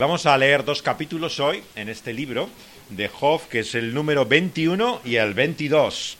[0.00, 2.48] Vamos a leer dos capítulos hoy en este libro
[2.90, 6.18] de Job, que es el número 21 y el 22.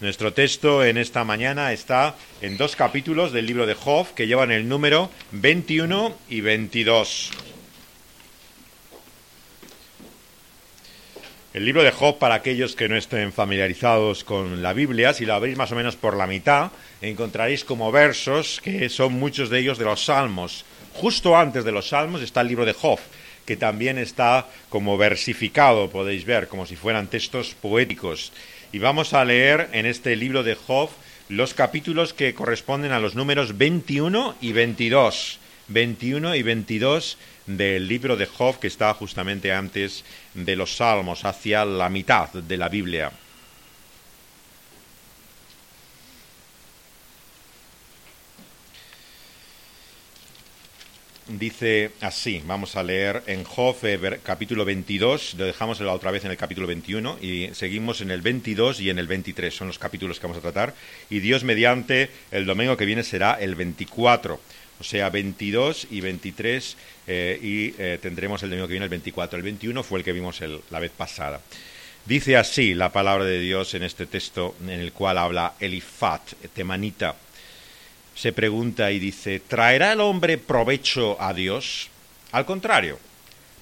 [0.00, 4.50] Nuestro texto en esta mañana está en dos capítulos del libro de Job que llevan
[4.50, 7.30] el número 21 y 22.
[11.54, 15.34] El libro de Job, para aquellos que no estén familiarizados con la Biblia, si lo
[15.34, 16.72] abrís más o menos por la mitad,
[17.02, 20.64] encontraréis como versos que son muchos de ellos de los salmos.
[20.94, 22.98] Justo antes de los Salmos está el libro de Job,
[23.46, 28.32] que también está como versificado, podéis ver, como si fueran textos poéticos.
[28.72, 30.90] Y vamos a leer en este libro de Job
[31.28, 35.38] los capítulos que corresponden a los números 21 y 22.
[35.68, 41.64] 21 y 22 del libro de Job, que está justamente antes de los Salmos, hacia
[41.64, 43.12] la mitad de la Biblia.
[51.28, 56.24] Dice así, vamos a leer en Job eh, capítulo 22, lo dejamos la otra vez
[56.24, 59.78] en el capítulo 21 y seguimos en el 22 y en el 23, son los
[59.78, 60.74] capítulos que vamos a tratar,
[61.10, 64.40] y Dios mediante el domingo que viene será el 24,
[64.80, 69.36] o sea, 22 y 23 eh, y eh, tendremos el domingo que viene el 24,
[69.36, 71.40] el 21 fue el que vimos la vez pasada.
[72.04, 77.14] Dice así la palabra de Dios en este texto en el cual habla Elifat, temanita,
[78.14, 81.88] se pregunta y dice, ¿traerá el hombre provecho a Dios?
[82.30, 82.98] Al contrario,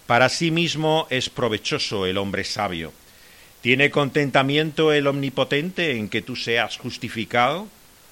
[0.06, 2.92] para sí mismo es provechoso el hombre sabio.
[3.60, 7.68] ¿Tiene contentamiento el omnipotente en que tú seas justificado?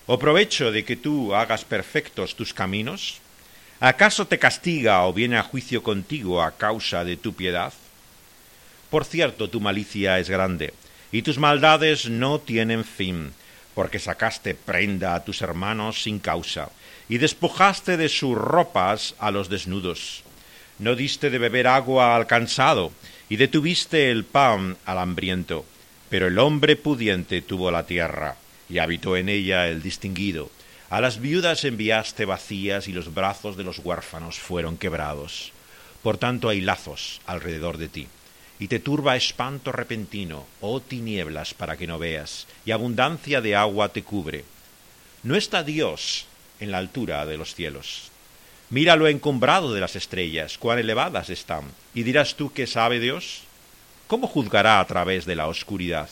[0.06, 3.20] ¿O provecho de que tú hagas perfectos tus caminos?
[3.80, 7.72] ¿Acaso te castiga o viene a juicio contigo a causa de tu piedad?
[8.90, 10.72] Por cierto, tu malicia es grande,
[11.12, 13.32] y tus maldades no tienen fin
[13.78, 16.68] porque sacaste prenda a tus hermanos sin causa,
[17.08, 20.24] y despojaste de sus ropas a los desnudos.
[20.80, 22.90] No diste de beber agua al cansado,
[23.28, 25.64] y detuviste el pan al hambriento.
[26.08, 28.34] Pero el hombre pudiente tuvo la tierra,
[28.68, 30.50] y habitó en ella el distinguido.
[30.90, 35.52] A las viudas enviaste vacías, y los brazos de los huérfanos fueron quebrados.
[36.02, 38.08] Por tanto hay lazos alrededor de ti
[38.58, 43.90] y te turba espanto repentino, oh tinieblas para que no veas, y abundancia de agua
[43.90, 44.44] te cubre.
[45.22, 46.26] No está Dios
[46.60, 48.10] en la altura de los cielos.
[48.70, 51.64] Mira lo encumbrado de las estrellas, cuán elevadas están,
[51.94, 53.42] y dirás tú que sabe Dios.
[54.08, 56.08] ¿Cómo juzgará a través de la oscuridad?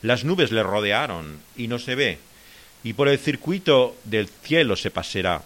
[0.00, 2.18] Las nubes le rodearon y no se ve,
[2.84, 5.42] y por el circuito del cielo se paseará.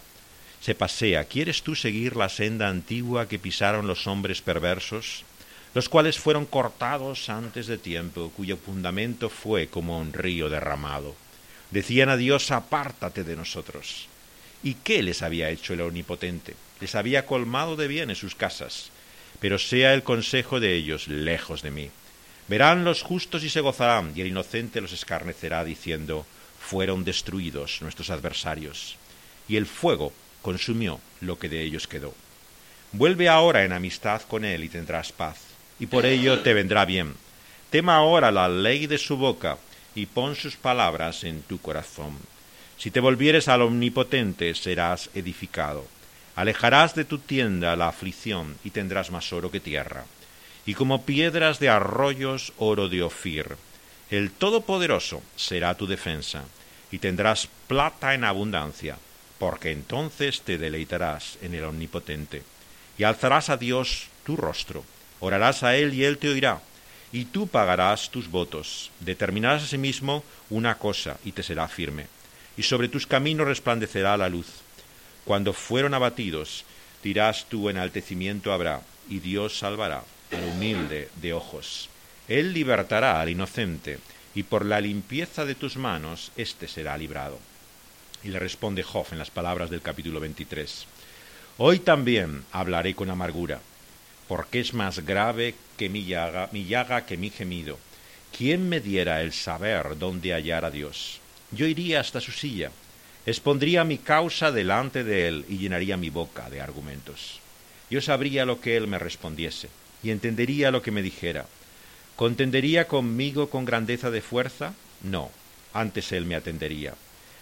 [0.61, 1.25] Se pasea.
[1.25, 5.25] ¿Quieres tú seguir la senda antigua que pisaron los hombres perversos?
[5.73, 11.15] Los cuales fueron cortados antes de tiempo, cuyo fundamento fue como un río derramado.
[11.71, 14.07] Decían a Dios, apártate de nosotros.
[14.61, 16.55] ¿Y qué les había hecho el Omnipotente?
[16.79, 18.91] Les había colmado de bienes sus casas,
[19.39, 21.89] pero sea el consejo de ellos lejos de mí.
[22.47, 26.25] Verán los justos y se gozarán, y el inocente los escarnecerá, diciendo,
[26.59, 28.97] fueron destruidos nuestros adversarios.
[29.47, 30.13] Y el fuego
[30.43, 32.13] consumió lo que de ellos quedó.
[32.91, 35.52] Vuelve ahora en amistad con él y tendrás paz
[35.83, 37.13] y por ello te vendrá bien.
[37.69, 39.57] Tema ahora la ley de su boca,
[39.93, 42.15] y pon sus palabras en tu corazón.
[42.77, 45.85] Si te volvieres al Omnipotente, serás edificado.
[46.37, 50.05] Alejarás de tu tienda la aflicción, y tendrás más oro que tierra.
[50.65, 53.57] Y como piedras de arroyos, oro de Ofir.
[54.09, 56.45] El Todopoderoso será tu defensa,
[56.91, 58.97] y tendrás plata en abundancia,
[59.37, 62.41] porque entonces te deleitarás en el Omnipotente,
[62.97, 64.85] y alzarás a Dios tu rostro,
[65.23, 66.59] Orarás a Él y Él te oirá,
[67.13, 68.91] y tú pagarás tus votos.
[68.99, 72.07] Determinarás asimismo una cosa y te será firme,
[72.57, 74.47] y sobre tus caminos resplandecerá la luz.
[75.23, 76.65] Cuando fueron abatidos,
[77.01, 80.03] dirás tu enaltecimiento habrá, y Dios salvará
[80.33, 81.87] al humilde de ojos.
[82.27, 83.99] Él libertará al inocente,
[84.35, 87.39] y por la limpieza de tus manos éste será librado.
[88.25, 90.85] Y le responde Job en las palabras del capítulo 23.
[91.59, 93.61] Hoy también hablaré con amargura
[94.35, 97.77] porque es más grave que mi llaga, mi llaga que mi gemido.
[98.35, 101.19] ¿Quién me diera el saber dónde hallar a Dios?
[101.51, 102.71] Yo iría hasta su silla,
[103.27, 107.41] expondría mi causa delante de él y llenaría mi boca de argumentos.
[107.91, 109.69] yo sabría lo que él me respondiese,
[110.01, 111.45] y entendería lo que me dijera.
[112.15, 114.73] ¿Contendería conmigo con grandeza de fuerza?
[115.03, 115.29] No,
[115.73, 116.95] antes él me atendería.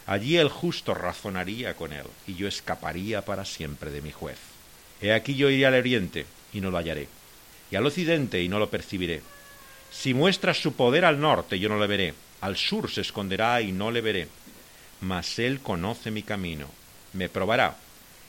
[0.07, 4.39] Allí el justo razonaría con él, y yo escaparía para siempre de mi juez.
[5.01, 7.07] He aquí yo iré al oriente, y no lo hallaré,
[7.69, 9.21] y al occidente, y no lo percibiré.
[9.91, 13.71] Si muestra su poder al norte, yo no le veré, al sur se esconderá, y
[13.71, 14.27] no le veré.
[15.01, 16.67] Mas él conoce mi camino,
[17.13, 17.77] me probará,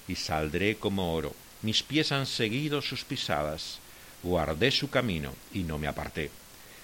[0.08, 3.78] y saldré como oro mis pies han seguido sus pisadas,
[4.22, 6.30] guardé su camino y no me aparté.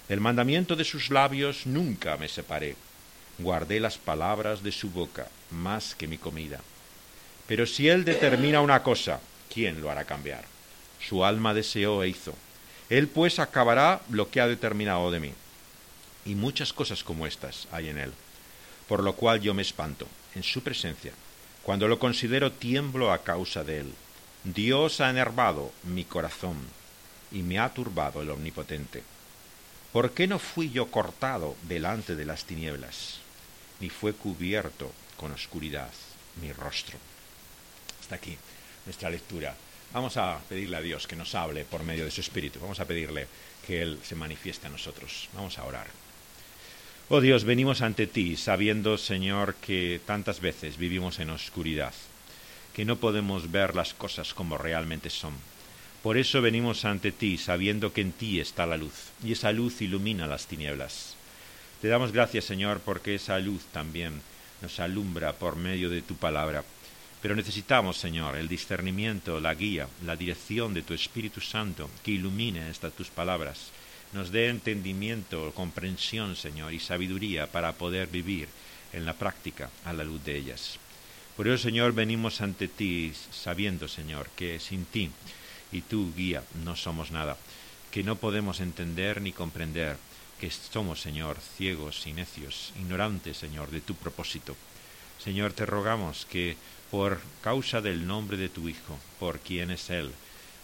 [0.08, 2.76] Del mandamiento de sus labios nunca me separé,
[3.38, 6.60] guardé las palabras de su boca más que mi comida.
[7.48, 9.20] Pero si él determina una cosa,
[9.52, 10.44] ¿quién lo hará cambiar?
[11.00, 12.34] Su alma deseó e hizo.
[12.90, 15.32] Él pues acabará lo que ha determinado de mí.
[16.24, 18.12] Y muchas cosas como estas hay en él,
[18.88, 21.12] por lo cual yo me espanto en su presencia.
[21.62, 23.94] Cuando lo considero tiemblo a causa de él
[24.44, 26.56] Dios ha enervado mi corazón
[27.32, 29.02] y me ha turbado el Omnipotente.
[29.92, 33.18] ¿Por qué no fui yo cortado delante de las tinieblas,
[33.80, 35.90] ni fue cubierto con oscuridad
[36.40, 36.98] mi rostro?
[38.00, 38.38] Hasta aquí
[38.86, 39.54] nuestra lectura.
[39.92, 42.60] Vamos a pedirle a Dios que nos hable por medio de su Espíritu.
[42.60, 43.26] Vamos a pedirle
[43.66, 45.28] que Él se manifieste a nosotros.
[45.32, 45.86] Vamos a orar.
[47.08, 51.94] Oh Dios, venimos ante ti sabiendo, Señor, que tantas veces vivimos en oscuridad
[52.78, 55.34] que no podemos ver las cosas como realmente son.
[56.02, 59.82] Por eso venimos ante ti sabiendo que en ti está la luz, y esa luz
[59.82, 61.16] ilumina las tinieblas.
[61.82, 64.22] Te damos gracias, Señor, porque esa luz también
[64.62, 66.62] nos alumbra por medio de tu palabra.
[67.20, 72.70] Pero necesitamos, Señor, el discernimiento, la guía, la dirección de tu Espíritu Santo que ilumine
[72.70, 73.70] estas tus palabras.
[74.12, 78.48] Nos dé entendimiento, comprensión, Señor, y sabiduría para poder vivir
[78.92, 80.78] en la práctica a la luz de ellas.
[81.36, 85.10] Por eso, Señor, venimos ante ti sabiendo, Señor, que sin ti
[85.72, 87.36] y tu guía no somos nada,
[87.90, 89.96] que no podemos entender ni comprender,
[90.40, 94.56] que somos, Señor, ciegos y necios, ignorantes, Señor, de tu propósito.
[95.22, 96.56] Señor, te rogamos que
[96.90, 100.10] por causa del nombre de tu Hijo, por quien es Él,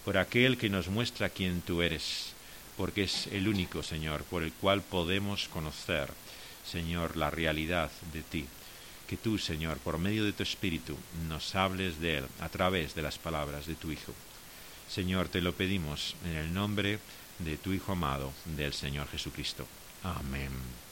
[0.05, 2.33] por aquel que nos muestra quién tú eres,
[2.77, 6.09] porque es el único, Señor, por el cual podemos conocer,
[6.67, 8.47] Señor, la realidad de ti
[9.07, 10.97] que tú, Señor, por medio de tu Espíritu,
[11.29, 14.13] nos hables de Él a través de las palabras de tu Hijo.
[14.89, 16.99] Señor, te lo pedimos en el nombre
[17.39, 19.67] de tu Hijo amado, del Señor Jesucristo.
[20.03, 20.84] Amén.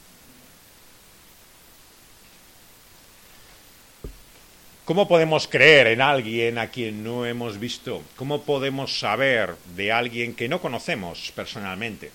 [4.85, 8.03] ¿Cómo podemos creer en alguien a quien no hemos visto?
[8.17, 12.11] ¿Cómo podemos saber de alguien que no conocemos personalmente?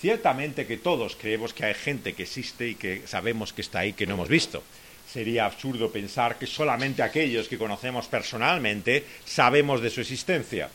[0.00, 3.92] Ciertamente que todos creemos que hay gente que existe y que sabemos que está ahí
[3.92, 4.62] que no hemos visto
[5.06, 10.70] sería absurdo pensar que solamente aquellos que conocemos personalmente sabemos de su existencia.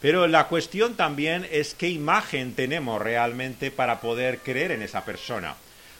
[0.00, 5.54] Pero la cuestión también es qué imagen tenemos realmente para poder creer en esa persona.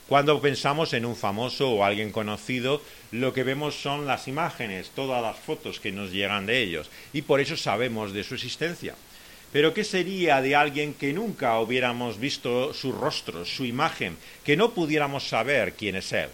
[0.08, 5.22] Cuando pensamos en un famoso o alguien conocido, lo que vemos son las imágenes, todas
[5.22, 8.94] las fotos que nos llegan de ellos, y por eso sabemos de su existencia.
[9.50, 14.72] Pero ¿qué sería de alguien que nunca hubiéramos visto su rostro, su imagen, que no
[14.72, 16.28] pudiéramos saber quién es él?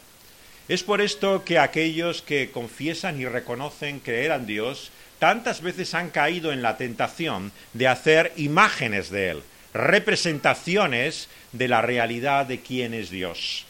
[0.69, 6.11] Es por esto que aquellos que confiesan y reconocen creer en Dios tantas veces han
[6.11, 9.43] caído en la tentación de hacer imágenes de Él,
[9.75, 13.67] representaciones de la realidad de quién es Dios.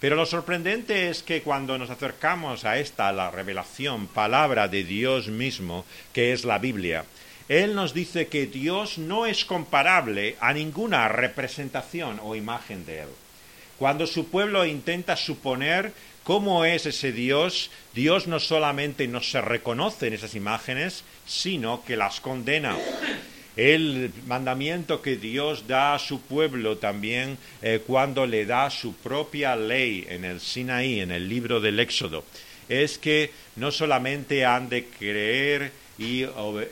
[0.00, 5.28] Pero lo sorprendente es que cuando nos acercamos a esta, la revelación, palabra de Dios
[5.28, 7.04] mismo, que es la Biblia,
[7.48, 13.08] Él nos dice que Dios no es comparable a ninguna representación o imagen de Él.
[13.78, 15.92] Cuando su pueblo intenta suponer
[16.24, 17.70] ¿Cómo es ese Dios?
[17.94, 22.76] Dios no solamente no se reconoce en esas imágenes, sino que las condena.
[23.56, 29.56] El mandamiento que Dios da a su pueblo también eh, cuando le da su propia
[29.56, 32.24] ley en el Sinaí, en el libro del Éxodo,
[32.68, 36.24] es que no solamente han de creer y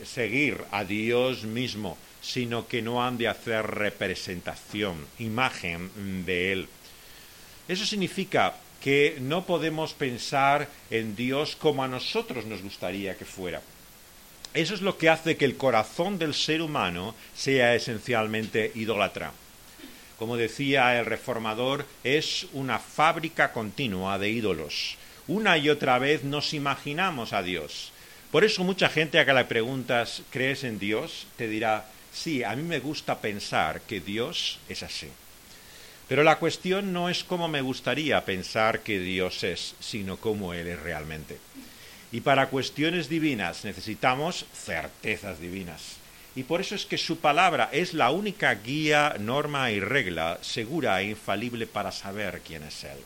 [0.03, 6.67] seguir a Dios mismo, sino que no han de hacer representación, imagen de Él.
[7.67, 13.61] Eso significa que no podemos pensar en Dios como a nosotros nos gustaría que fuera.
[14.53, 19.31] Eso es lo que hace que el corazón del ser humano sea esencialmente idólatra.
[20.19, 24.97] Como decía el reformador, es una fábrica continua de ídolos.
[25.27, 27.93] Una y otra vez nos imaginamos a Dios.
[28.29, 31.27] Por eso mucha gente a que le preguntas, ¿crees en Dios?
[31.37, 35.07] te dirá, sí, a mí me gusta pensar que Dios es así.
[36.09, 40.67] Pero la cuestión no es cómo me gustaría pensar que Dios es, sino cómo Él
[40.67, 41.37] es realmente.
[42.11, 45.97] Y para cuestiones divinas necesitamos certezas divinas.
[46.35, 51.01] Y por eso es que su palabra es la única guía, norma y regla segura
[51.01, 52.97] e infalible para saber quién es Él.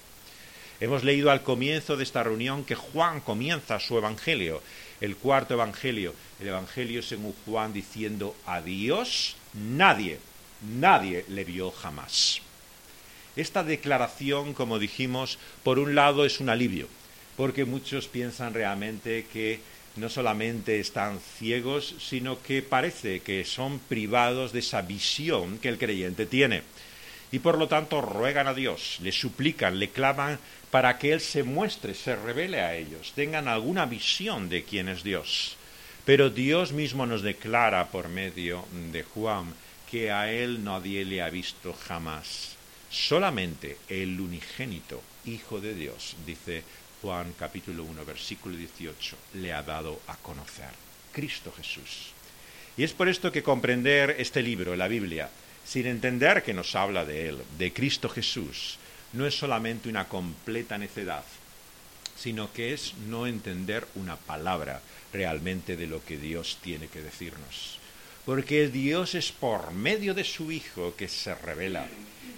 [0.80, 4.62] Hemos leído al comienzo de esta reunión que Juan comienza su evangelio,
[5.02, 10.20] el cuarto evangelio, el evangelio según Juan diciendo a Dios nadie,
[10.62, 12.42] nadie le vio jamás.
[13.36, 16.88] Esta declaración, como dijimos, por un lado es un alivio,
[17.36, 19.60] porque muchos piensan realmente que
[19.96, 25.78] no solamente están ciegos, sino que parece que son privados de esa visión que el
[25.78, 26.64] creyente tiene.
[27.32, 30.40] Y por lo tanto ruegan a Dios, le suplican, le claman
[30.72, 35.04] para que Él se muestre, se revele a ellos, tengan alguna visión de quién es
[35.04, 35.58] Dios.
[36.06, 39.54] Pero Dios mismo nos declara por medio de Juan
[39.90, 42.56] que a Él nadie le ha visto jamás.
[42.90, 46.64] Solamente el unigénito Hijo de Dios, dice
[47.02, 50.70] Juan capítulo 1, versículo 18, le ha dado a conocer.
[51.12, 52.12] Cristo Jesús.
[52.78, 55.30] Y es por esto que comprender este libro, la Biblia,
[55.66, 58.78] sin entender que nos habla de Él, de Cristo Jesús,
[59.14, 61.24] no es solamente una completa necedad,
[62.18, 64.82] sino que es no entender una palabra
[65.14, 67.80] realmente de lo que Dios tiene que decirnos.
[68.26, 71.88] Porque Dios es por medio de su Hijo que se revela.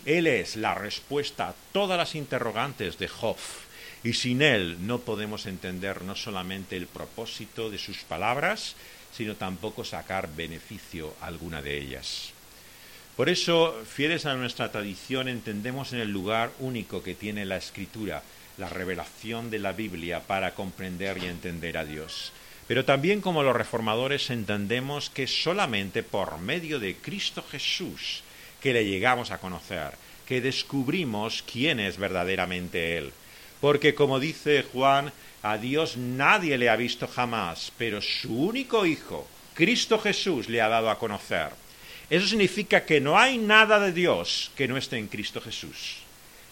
[0.06, 3.38] Él es la respuesta a todas las interrogantes de Job.
[4.08, 8.78] Y sin Él no podemos entender no solamente el propósito de sus palabras,
[9.12, 12.32] sino tampoco sacar beneficio alguna de ellas.
[13.18, 18.24] Por eso, fieles a nuestra tradición, entendemos en el lugar único que tiene la escritura,
[18.58, 22.32] la revelación de la Biblia para comprender y entender a Dios.
[22.66, 28.24] Pero también como los reformadores entendemos que solamente por medio de Cristo Jesús
[28.62, 29.96] que le llegamos a conocer,
[30.26, 33.12] que descubrimos quién es verdaderamente Él.
[33.60, 35.12] Porque como dice Juan,
[35.44, 40.68] a Dios nadie le ha visto jamás, pero su único Hijo, Cristo Jesús, le ha
[40.68, 41.50] dado a conocer.
[42.10, 45.98] Eso significa que no hay nada de Dios que no esté en Cristo Jesús.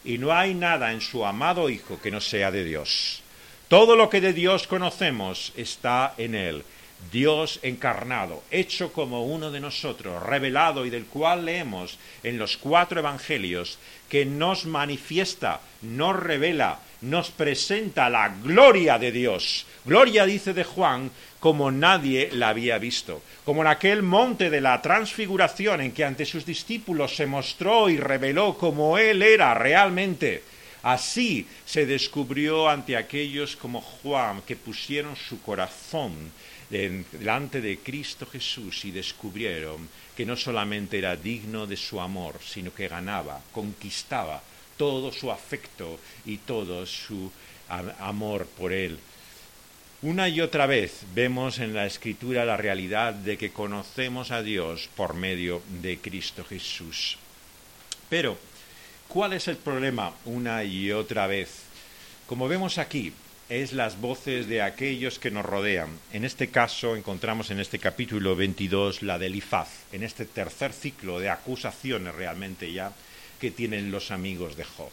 [0.03, 3.21] Y no hay nada en su amado Hijo que no sea de Dios.
[3.67, 6.63] Todo lo que de Dios conocemos está en Él.
[7.11, 12.99] Dios encarnado, hecho como uno de nosotros, revelado y del cual leemos en los cuatro
[12.99, 13.77] evangelios,
[14.09, 19.65] que nos manifiesta, nos revela, nos presenta la gloria de Dios.
[19.85, 24.81] Gloria, dice de Juan, como nadie la había visto, como en aquel monte de la
[24.81, 30.43] transfiguración en que ante sus discípulos se mostró y reveló como Él era realmente.
[30.85, 36.31] Así se descubrió ante aquellos como Juan que pusieron su corazón
[36.69, 42.71] delante de Cristo Jesús y descubrieron que no solamente era digno de su amor, sino
[42.71, 44.43] que ganaba, conquistaba
[44.77, 47.31] todo su afecto y todo su
[47.99, 48.99] amor por Él.
[50.03, 54.87] Una y otra vez vemos en la Escritura la realidad de que conocemos a Dios
[54.95, 57.17] por medio de Cristo Jesús.
[58.07, 58.37] Pero,
[59.07, 61.63] ¿cuál es el problema una y otra vez?
[62.27, 63.13] Como vemos aquí,
[63.49, 65.89] es las voces de aquellos que nos rodean.
[66.11, 71.19] En este caso encontramos en este capítulo 22 la del Ifaz, en este tercer ciclo
[71.19, 72.91] de acusaciones realmente ya
[73.39, 74.91] que tienen los amigos de Job.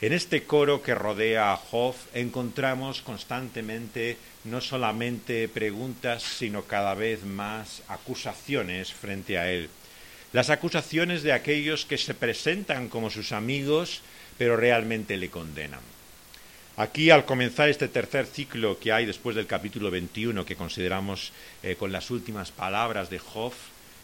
[0.00, 7.24] En este coro que rodea a Job encontramos constantemente no solamente preguntas, sino cada vez
[7.24, 9.70] más acusaciones frente a él.
[10.36, 14.02] Las acusaciones de aquellos que se presentan como sus amigos,
[14.36, 15.80] pero realmente le condenan.
[16.76, 21.76] Aquí, al comenzar este tercer ciclo que hay después del capítulo 21, que consideramos eh,
[21.76, 23.54] con las últimas palabras de Job,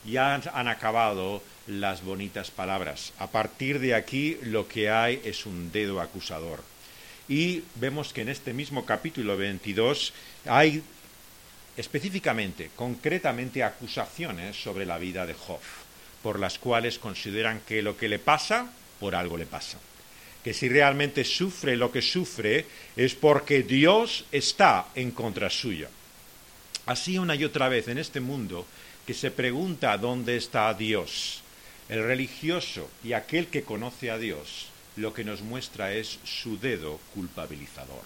[0.06, 3.12] ya han acabado las bonitas palabras.
[3.18, 6.64] A partir de aquí lo que hay es un dedo acusador.
[7.28, 10.14] Y vemos que en este mismo capítulo 22
[10.46, 10.82] hay
[11.76, 15.60] específicamente, concretamente, acusaciones sobre la vida de Job,
[16.22, 19.78] por las cuales consideran que lo que le pasa, por algo le pasa.
[20.44, 25.88] Que si realmente sufre lo que sufre es porque Dios está en contra suya.
[26.86, 28.66] Así una y otra vez en este mundo
[29.06, 31.42] que se pregunta dónde está Dios,
[31.88, 36.98] el religioso y aquel que conoce a Dios lo que nos muestra es su dedo
[37.14, 38.04] culpabilizador.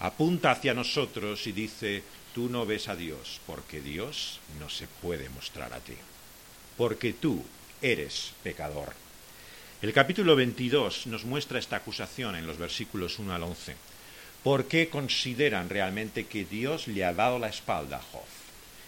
[0.00, 2.02] Apunta hacia nosotros y dice,
[2.34, 5.94] tú no ves a Dios porque Dios no se puede mostrar a ti,
[6.80, 7.44] porque tú
[7.82, 8.94] eres pecador.
[9.82, 13.76] El capítulo 22 nos muestra esta acusación en los versículos 1 al 11.
[14.42, 18.24] ¿Por qué consideran realmente que Dios le ha dado la espalda a Job?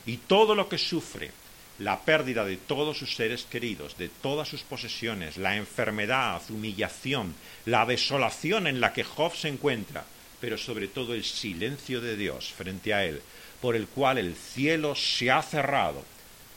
[0.06, 1.32] Y todo lo que sufre,
[1.80, 7.34] la pérdida de todos sus seres queridos, de todas sus posesiones, la enfermedad, humillación,
[7.66, 10.06] la desolación en la que Job se encuentra,
[10.40, 13.20] pero sobre todo el silencio de Dios frente a él,
[13.60, 16.02] por el cual el cielo se ha cerrado,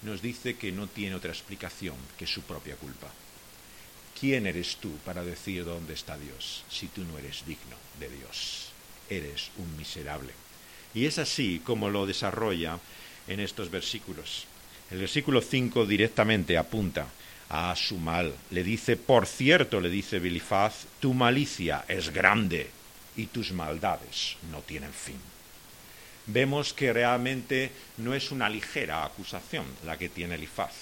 [0.06, 3.08] nos dice que no tiene otra explicación que su propia culpa.
[4.18, 8.70] ¿Quién eres tú para decir dónde está Dios si tú no eres digno de Dios?
[9.10, 10.32] Eres un miserable.
[10.94, 12.80] Y es así como lo desarrolla
[13.28, 14.46] en estos versículos.
[14.92, 17.08] El versículo 5 directamente apunta
[17.50, 18.34] a su mal.
[18.52, 22.70] Le dice, por cierto, le dice Bilifaz, tu malicia es grande
[23.18, 25.20] y tus maldades no tienen fin.
[26.28, 30.74] Vemos que realmente no es una ligera acusación la que tiene Elifaz.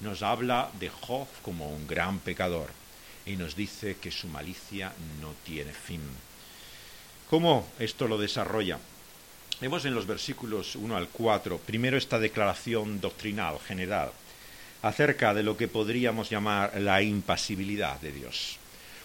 [0.00, 2.68] Nos habla de Job como un gran pecador
[3.24, 6.02] y nos dice que su malicia no tiene fin.
[7.30, 8.78] ¿Cómo esto lo desarrolla?
[9.60, 14.12] Vemos en los versículos 1 al 4, primero esta declaración doctrinal general
[14.82, 18.58] acerca de lo que podríamos llamar la impasibilidad de Dios.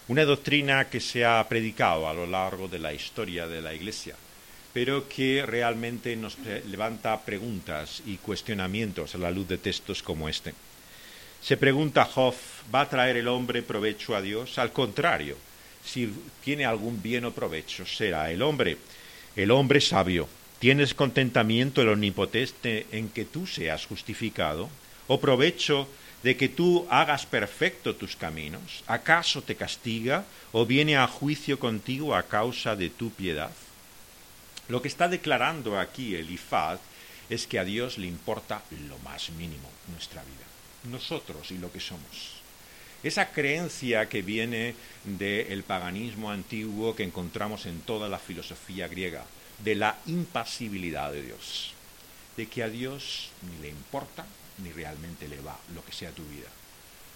[0.08, 4.14] Una doctrina que se ha predicado a lo largo de la historia de la Iglesia,
[4.72, 10.54] pero que realmente nos levanta preguntas y cuestionamientos a la luz de textos como este.
[11.42, 12.34] Se pregunta Job,
[12.72, 14.58] ¿va a traer el hombre provecho a Dios?
[14.58, 15.36] Al contrario,
[15.84, 16.12] si
[16.44, 18.76] tiene algún bien o provecho, será el hombre.
[19.34, 24.68] El hombre sabio, ¿tienes contentamiento el omnipotente en que tú seas justificado?
[25.08, 25.88] ¿O provecho
[26.22, 28.84] de que tú hagas perfecto tus caminos?
[28.86, 33.50] ¿Acaso te castiga o viene a juicio contigo a causa de tu piedad?
[34.70, 36.78] Lo que está declarando aquí Elifaz
[37.28, 40.46] es que a Dios le importa lo más mínimo nuestra vida,
[40.84, 42.38] nosotros y lo que somos.
[43.02, 49.24] Esa creencia que viene del paganismo antiguo que encontramos en toda la filosofía griega,
[49.58, 51.72] de la impasibilidad de Dios,
[52.36, 54.24] de que a Dios ni le importa
[54.58, 56.48] ni realmente le va lo que sea tu vida.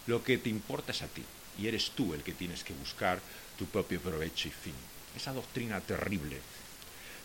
[0.08, 1.22] Lo que te importa es a ti
[1.56, 3.20] y eres tú el que tienes que buscar
[3.56, 4.74] tu propio provecho y fin.
[5.14, 6.40] Esa doctrina terrible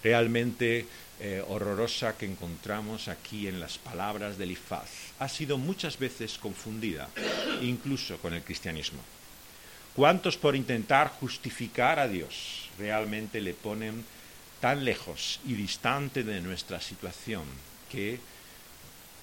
[0.04, 0.86] realmente
[1.20, 4.90] eh, horrorosa que encontramos aquí en las palabras de Elifaz
[5.20, 7.10] ha sido muchas veces confundida,
[7.62, 9.02] incluso con el cristianismo.
[9.96, 14.06] ¿Cuántos por intentar justificar a Dios realmente le ponen
[14.62, 17.44] tan lejos y distante de nuestra situación
[17.92, 18.20] que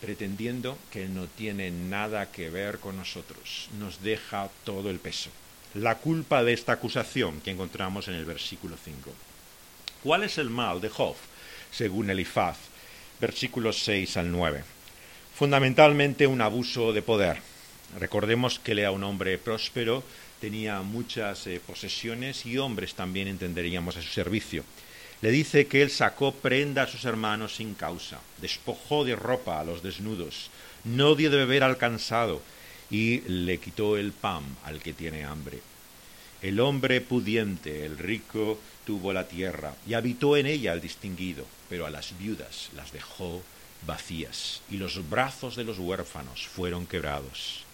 [0.01, 5.31] pretendiendo que no tiene nada que ver con nosotros, nos deja todo el peso.
[5.74, 9.11] La culpa de esta acusación que encontramos en el versículo 5.
[10.07, 11.16] ¿Cuál es el mal de Job?
[11.73, 12.57] Según Elifaz,
[13.21, 14.62] versículos 6 al 9.
[15.35, 17.38] Fundamentalmente un abuso de poder.
[17.99, 20.05] Recordemos que él era un hombre próspero,
[20.40, 24.62] tenía muchas eh, posesiones y hombres también entenderíamos a su servicio.
[25.23, 29.64] Le dice que él sacó prenda a sus hermanos sin causa, despojó de ropa a
[29.64, 30.53] los desnudos,
[30.85, 32.42] no dio de beber al cansado
[32.92, 35.59] y le quitó el pan al que tiene hambre.
[36.42, 41.87] El hombre pudiente, el rico, tuvo la tierra y habitó en ella el distinguido, pero
[41.87, 43.42] a las viudas las dejó
[43.87, 47.64] vacías y los brazos de los huérfanos fueron quebrados.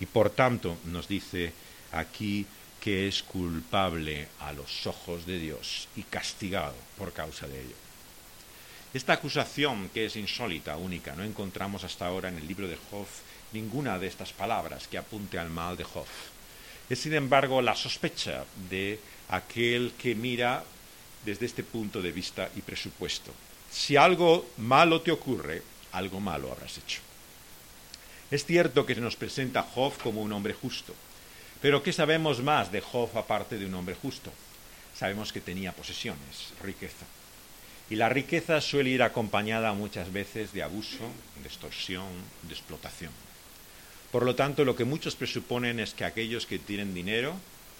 [0.00, 1.52] Y por tanto nos dice
[1.90, 2.46] aquí
[2.80, 7.76] que es culpable a los ojos de Dios y castigado por causa de ello.
[8.92, 13.06] Esta acusación, que es insólita, única, no encontramos hasta ahora en el libro de Job
[13.52, 16.06] ninguna de estas palabras que apunte al mal de Job.
[16.92, 19.00] Es, sin embargo, la sospecha de
[19.30, 20.62] aquel que mira
[21.24, 23.32] desde este punto de vista y presupuesto.
[23.70, 27.00] Si algo malo te ocurre, algo malo habrás hecho.
[28.30, 30.94] Es cierto que se nos presenta Job como un hombre justo,
[31.62, 34.30] pero ¿qué sabemos más de Job aparte de un hombre justo?
[34.94, 37.06] Sabemos que tenía posesiones, riqueza.
[37.88, 41.08] Y la riqueza suele ir acompañada muchas veces de abuso,
[41.40, 43.12] de extorsión, de explotación.
[44.12, 47.34] Por lo tanto, lo que muchos presuponen es que aquellos que tienen dinero,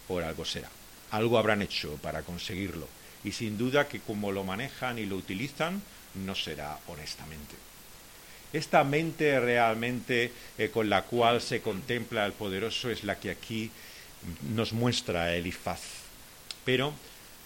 [0.09, 0.69] por algo será
[1.13, 2.89] algo habrán hecho para conseguirlo.
[3.23, 5.81] Y sin duda que como lo manejan y lo utilizan,
[6.15, 7.55] no será honestamente.
[8.53, 13.71] Esta mente realmente eh, con la cual se contempla el poderoso es la que aquí
[14.55, 15.81] nos muestra Elifaz.
[16.65, 16.93] Pero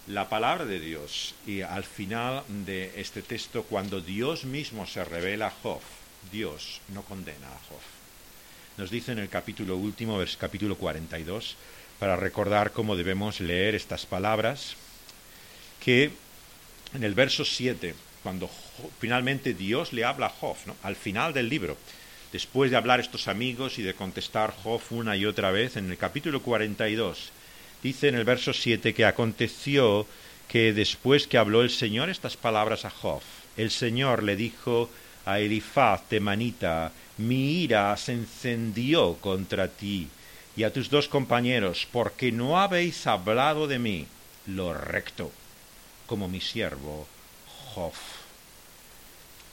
[0.06, 5.48] la palabra de Dios y al final de este texto, cuando Dios mismo se revela
[5.48, 5.80] a Job,
[6.32, 7.95] Dios no condena a Job.
[8.76, 11.56] Nos dice en el capítulo último, capítulo 42,
[11.98, 14.76] para recordar cómo debemos leer estas palabras,
[15.82, 16.10] que
[16.92, 18.50] en el verso 7, cuando
[18.98, 21.78] finalmente Dios le habla a Job, al final del libro,
[22.32, 25.96] después de hablar estos amigos y de contestar Job una y otra vez, en el
[25.96, 27.30] capítulo 42,
[27.82, 30.06] dice en el verso 7 que aconteció
[30.48, 33.22] que después que habló el Señor estas palabras a Job,
[33.56, 34.90] el Señor le dijo
[35.26, 40.08] a Elifaz temanita, mi ira se encendió contra ti
[40.56, 44.06] y a tus dos compañeros, porque no habéis hablado de mí
[44.46, 45.30] lo recto,
[46.06, 47.06] como mi siervo
[47.74, 47.92] Job.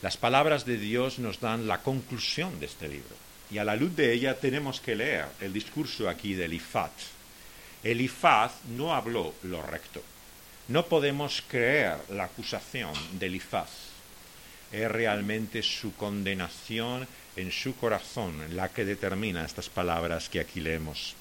[0.02, 3.16] Las palabras de Dios nos dan la conclusión de este libro
[3.50, 6.92] y a la luz de ella tenemos que leer el discurso aquí de Elifaz.
[7.84, 10.02] Elifaz no habló lo recto.
[10.68, 13.93] No podemos creer la acusación de Elifaz.
[14.74, 21.16] Es realmente su condenación en su corazón la que determina estas palabras que aquí leemos.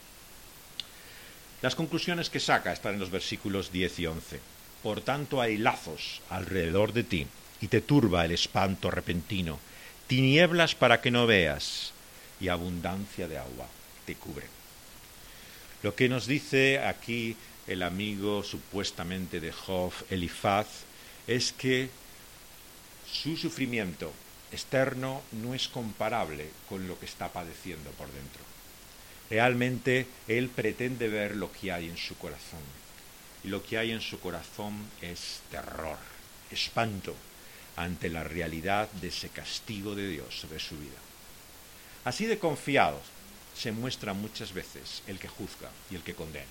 [1.60, 4.40] Las conclusiones que saca están en los versículos 10 y 11.
[4.82, 7.26] Por tanto hay lazos alrededor de ti
[7.60, 9.60] y te turba el espanto repentino,
[10.08, 11.92] tinieblas para que no veas
[12.40, 13.68] y abundancia de agua
[14.04, 14.46] te cubre.
[15.82, 17.36] Lo que nos dice aquí
[17.66, 20.66] el amigo supuestamente de Job, Elifaz,
[21.26, 21.88] es que
[23.12, 24.12] su sufrimiento
[24.50, 28.42] externo no es comparable con lo que está padeciendo por dentro.
[29.30, 32.60] Realmente él pretende ver lo que hay en su corazón.
[33.44, 35.96] Y lo que hay en su corazón es terror,
[36.50, 37.14] espanto
[37.76, 40.98] ante la realidad de ese castigo de Dios sobre su vida.
[42.04, 43.02] Así de confiados
[43.56, 46.46] se muestra muchas veces el que juzga y el que condena.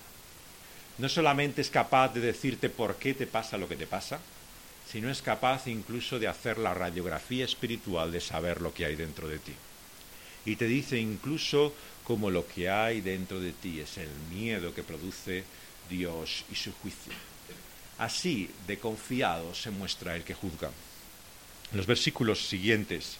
[0.98, 4.20] No solamente es capaz de decirte por qué te pasa lo que te pasa,
[4.92, 9.26] sino es capaz incluso de hacer la radiografía espiritual de saber lo que hay dentro
[9.26, 9.54] de ti.
[10.44, 11.72] Y te dice incluso
[12.04, 15.44] cómo lo que hay dentro de ti es el miedo que produce
[15.88, 17.14] Dios y su juicio.
[17.96, 20.70] Así de confiado se muestra el que juzga.
[21.70, 23.16] En los versículos siguientes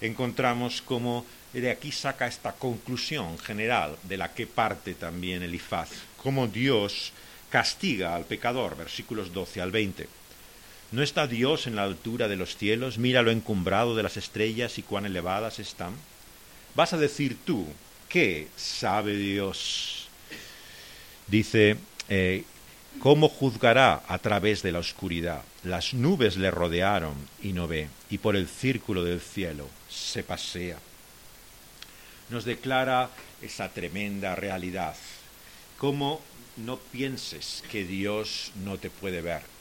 [0.00, 6.48] encontramos cómo de aquí saca esta conclusión general de la que parte también Elifaz, cómo
[6.48, 7.12] Dios
[7.48, 10.21] castiga al pecador, versículos 12 al 20.
[10.92, 12.98] ¿No está Dios en la altura de los cielos?
[12.98, 15.94] Mira lo encumbrado de las estrellas y cuán elevadas están.
[16.74, 17.66] Vas a decir tú,
[18.10, 20.08] ¿qué sabe Dios?
[21.28, 21.78] Dice,
[22.10, 22.44] eh,
[22.98, 25.42] ¿cómo juzgará a través de la oscuridad?
[25.64, 30.76] Las nubes le rodearon y no ve, y por el círculo del cielo se pasea.
[32.28, 33.08] Nos declara
[33.40, 34.96] esa tremenda realidad.
[35.78, 36.20] ¿Cómo
[36.58, 39.51] no pienses que Dios no te puede ver?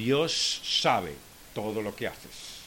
[0.00, 1.12] Dios sabe
[1.54, 2.64] todo lo que haces.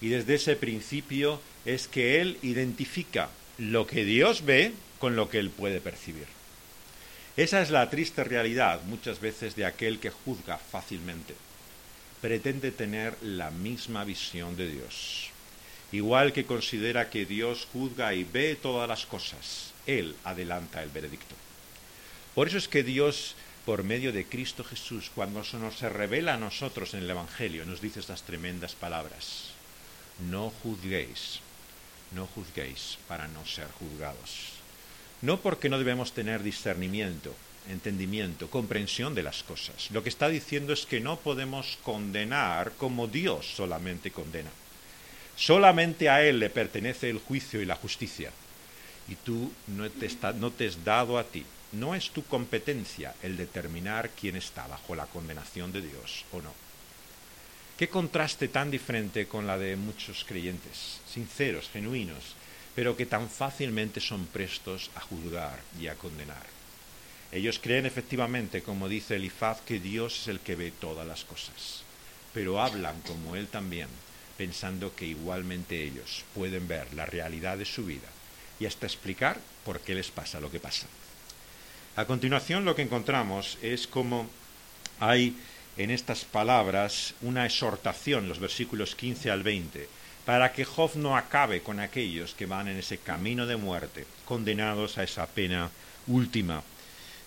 [0.00, 5.38] Y desde ese principio es que Él identifica lo que Dios ve con lo que
[5.38, 6.26] Él puede percibir.
[7.36, 11.36] Esa es la triste realidad muchas veces de aquel que juzga fácilmente.
[12.20, 15.30] Pretende tener la misma visión de Dios.
[15.92, 21.36] Igual que considera que Dios juzga y ve todas las cosas, Él adelanta el veredicto.
[22.34, 26.38] Por eso es que Dios por medio de Cristo Jesús, cuando se nos revela a
[26.38, 29.50] nosotros en el Evangelio, nos dice estas tremendas palabras.
[30.28, 31.40] No juzguéis,
[32.12, 34.52] no juzguéis para no ser juzgados.
[35.22, 37.34] No porque no debemos tener discernimiento,
[37.70, 39.90] entendimiento, comprensión de las cosas.
[39.90, 44.50] Lo que está diciendo es que no podemos condenar como Dios solamente condena.
[45.36, 48.30] Solamente a Él le pertenece el juicio y la justicia.
[49.08, 49.84] Y tú no
[50.34, 54.94] no te has dado a ti no es tu competencia el determinar quién está bajo
[54.94, 56.52] la condenación de Dios o no.
[57.76, 62.36] Qué contraste tan diferente con la de muchos creyentes, sinceros, genuinos,
[62.74, 66.46] pero que tan fácilmente son prestos a juzgar y a condenar.
[67.32, 71.82] Ellos creen efectivamente, como dice Elifaz, que Dios es el que ve todas las cosas,
[72.32, 73.88] pero hablan como Él también,
[74.36, 78.08] pensando que igualmente ellos pueden ver la realidad de su vida
[78.60, 80.86] y hasta explicar por qué les pasa lo que pasa.
[81.96, 84.28] A continuación lo que encontramos es como
[84.98, 85.36] hay
[85.76, 89.88] en estas palabras una exhortación, los versículos 15 al 20,
[90.26, 94.98] para que Job no acabe con aquellos que van en ese camino de muerte, condenados
[94.98, 95.70] a esa pena
[96.08, 96.64] última.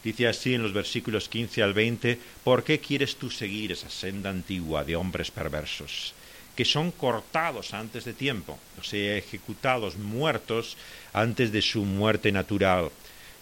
[0.04, 4.30] Dice así en los versículos 15 al 20, ¿por qué quieres tú seguir esa senda
[4.30, 6.14] antigua de hombres perversos?
[6.58, 10.76] que son cortados antes de tiempo, o sea, ejecutados, muertos
[11.14, 12.90] antes de su muerte natural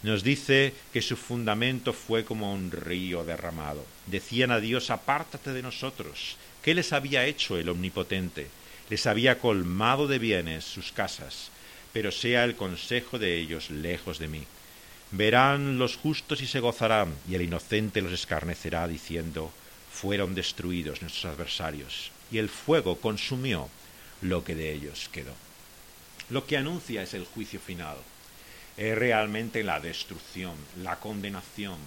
[0.06, 3.84] nos dice que su fundamento fue como un río derramado.
[4.06, 6.38] Decían a Dios, apártate de nosotros.
[6.62, 8.48] ¿Qué les había hecho el Omnipotente?
[8.90, 11.50] Les había colmado de bienes sus casas,
[11.92, 14.44] pero sea el consejo de ellos lejos de mí.
[15.10, 19.52] Verán los justos y se gozarán, y el inocente los escarnecerá, diciendo,
[19.92, 23.70] fueron destruidos nuestros adversarios, y el fuego consumió
[24.22, 25.34] lo que de ellos quedó.
[26.30, 27.98] Lo que anuncia es el juicio final
[28.78, 31.78] es realmente la destrucción, la condenación,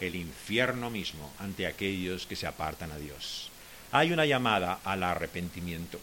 [0.00, 3.50] el infierno mismo ante aquellos que se apartan a Dios.
[3.92, 5.98] Hay una llamada al arrepentimiento.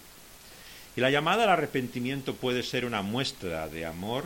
[0.96, 4.26] Y la llamada al arrepentimiento puede ser una muestra de amor,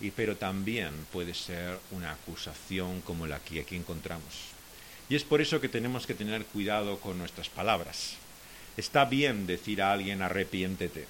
[0.00, 4.56] y, pero también puede ser una acusación como la que aquí encontramos.
[5.08, 8.14] Y es por eso que tenemos que tener cuidado con nuestras palabras.
[8.76, 11.06] Está bien decir a alguien arrepiéntete,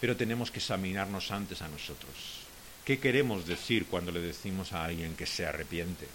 [0.00, 2.41] pero tenemos que examinarnos antes a nosotros.
[2.84, 6.08] ¿Qué queremos decir cuando le decimos a alguien que se arrepiente?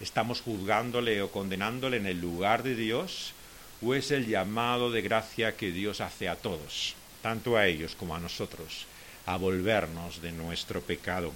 [0.00, 3.34] ¿Estamos juzgándole o condenándole en el lugar de Dios?
[3.82, 8.16] ¿O es el llamado de gracia que Dios hace a todos, tanto a ellos como
[8.16, 8.86] a nosotros,
[9.26, 11.32] a volvernos de nuestro pecado?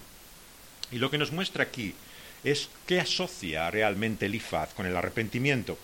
[0.90, 1.94] Y lo que nos muestra aquí
[2.42, 5.78] es qué asocia realmente Elifaz con el arrepentimiento.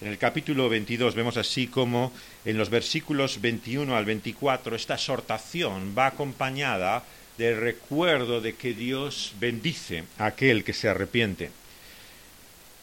[0.00, 2.12] En el capítulo 22 vemos así como
[2.44, 7.02] en los versículos 21 al 24 esta exhortación va acompañada
[7.38, 11.50] del recuerdo de que Dios bendice a aquel que se arrepiente.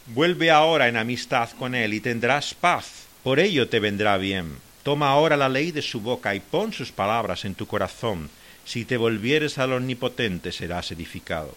[0.08, 4.58] Vuelve ahora en amistad con Él y tendrás paz, por ello te vendrá bien.
[4.84, 8.30] Toma ahora la ley de su boca y pon sus palabras en tu corazón.
[8.66, 11.56] Si te volvieres al Omnipotente serás edificado.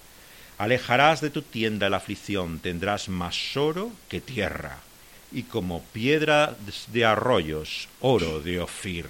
[0.58, 4.78] Alejarás de tu tienda la aflicción, tendrás más oro que tierra,
[5.32, 6.56] y como piedra
[6.92, 9.06] de arroyos, oro de Ofir.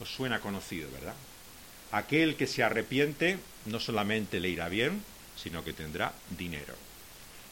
[0.00, 1.14] Os suena conocido, ¿verdad?
[1.94, 5.00] Aquel que se arrepiente no solamente le irá bien,
[5.36, 6.74] sino que tendrá dinero.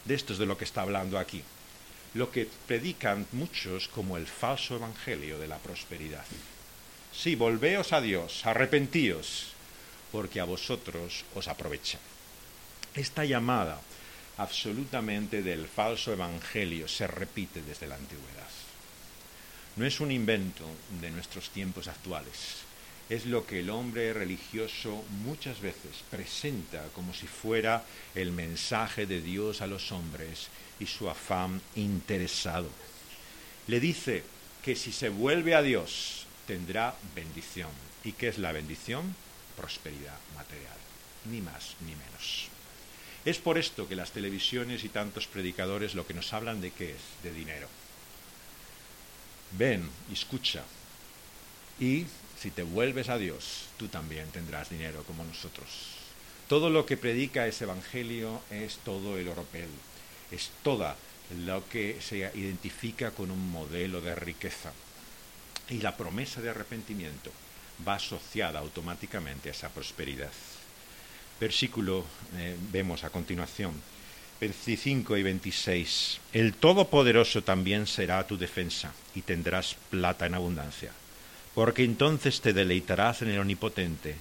[0.04, 1.44] De esto es de lo que está hablando aquí.
[2.14, 6.24] Lo que predican muchos como el falso evangelio de la prosperidad.
[7.12, 9.52] Sí, volveos a Dios, arrepentíos,
[10.10, 12.00] porque a vosotros os aprovecha.
[12.96, 13.80] Esta llamada
[14.38, 18.50] absolutamente del falso evangelio se repite desde la antigüedad.
[19.76, 20.66] No es un invento
[21.00, 22.66] de nuestros tiempos actuales,
[23.08, 27.84] es lo que el hombre religioso muchas veces presenta como si fuera
[28.14, 30.48] el mensaje de Dios a los hombres
[30.80, 32.68] y su afán interesado.
[33.66, 34.24] Le dice
[34.64, 37.70] que si se vuelve a Dios tendrá bendición.
[38.04, 39.14] ¿Y qué es la bendición?
[39.56, 40.76] Prosperidad material,
[41.30, 42.48] ni más ni menos.
[43.24, 46.92] Es por esto que las televisiones y tantos predicadores lo que nos hablan de qué
[46.92, 47.68] es, de dinero.
[49.52, 50.64] Ven, escucha.
[51.78, 52.06] Y
[52.42, 55.68] si te vuelves a Dios, tú también tendrás dinero como nosotros.
[56.48, 59.68] Todo lo que predica ese Evangelio es todo el oropel,
[60.30, 60.96] es toda
[61.46, 64.72] lo que se identifica con un modelo de riqueza.
[65.70, 67.30] Y la promesa de arrepentimiento
[67.86, 70.32] va asociada automáticamente a esa prosperidad
[71.42, 72.04] versículo
[72.36, 73.74] eh, vemos a continuación,
[74.40, 76.20] 25 y 26.
[76.32, 80.92] El Todopoderoso también será tu defensa y tendrás plata en abundancia,
[81.54, 84.16] porque entonces te deleitarás en el Omnipotente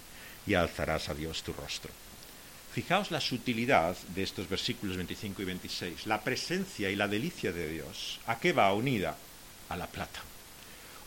[0.46, 1.92] y alzarás a Dios tu rostro.
[2.74, 6.08] Fijaos la sutilidad de estos versículos 25 y 26.
[6.08, 9.18] La presencia y la delicia de Dios, ¿a qué va unida?
[9.70, 10.22] A la plata.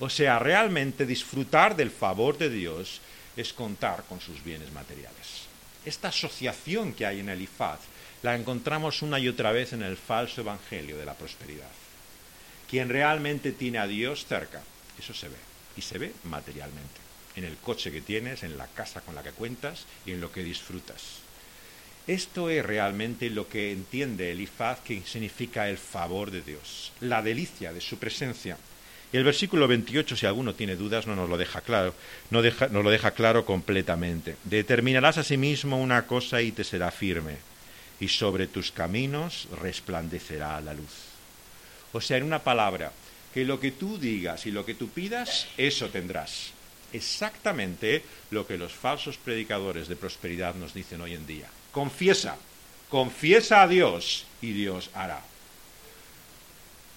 [0.01, 3.01] O sea, realmente disfrutar del favor de Dios
[3.37, 5.45] es contar con sus bienes materiales.
[5.85, 7.81] Esta asociación que hay en Elifaz
[8.23, 11.71] la encontramos una y otra vez en el falso evangelio de la prosperidad.
[12.69, 14.63] Quien realmente tiene a Dios cerca,
[14.99, 15.37] eso se ve,
[15.77, 17.01] y se ve materialmente,
[17.37, 20.31] en el coche que tienes, en la casa con la que cuentas y en lo
[20.31, 21.19] que disfrutas.
[22.07, 27.73] Esto es realmente lo que entiende Elifaz que significa el favor de Dios, la delicia
[27.73, 28.59] de su presencia
[29.15, 31.95] y el versículo 28, si alguno tiene dudas, no nos lo deja claro,
[32.31, 34.35] no nos lo deja claro completamente.
[34.43, 37.37] Determinarás a sí mismo una cosa y te será firme,
[38.01, 40.91] y sobre tus caminos resplandecerá la luz.
[41.93, 42.91] O sea, en una palabra,
[43.35, 46.53] que lo que tú digas y lo que tú pidas, eso tendrás.
[46.93, 51.49] Exactamente lo que los falsos predicadores de prosperidad nos dicen hoy en día.
[51.73, 52.37] Confiesa,
[52.89, 55.23] confiesa a Dios y Dios hará.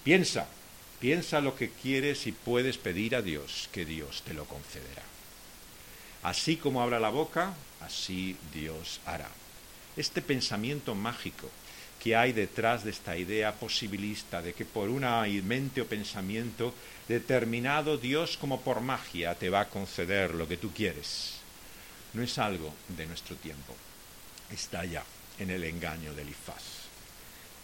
[0.04, 0.46] Piensa,
[1.00, 5.02] Piensa lo que quieres y puedes pedir a Dios, que Dios te lo concederá.
[6.24, 9.28] Así como habla la boca, así Dios hará.
[9.96, 11.48] Este pensamiento mágico
[12.00, 16.74] que hay detrás de esta idea posibilista de que por una mente o pensamiento
[17.08, 21.34] determinado Dios como por magia te va a conceder lo que tú quieres,
[22.14, 23.74] no es algo de nuestro tiempo,
[24.50, 25.04] está ya
[25.38, 26.88] en el engaño del Ifaz.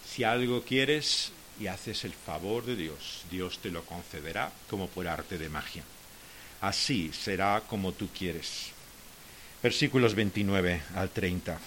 [0.05, 5.07] Si algo quieres, y haces el favor de Dios, Dios te lo concederá como por
[5.07, 5.83] arte de magia.
[6.61, 8.71] Así será como tú quieres.
[9.63, 11.57] Versículos 29 al 30.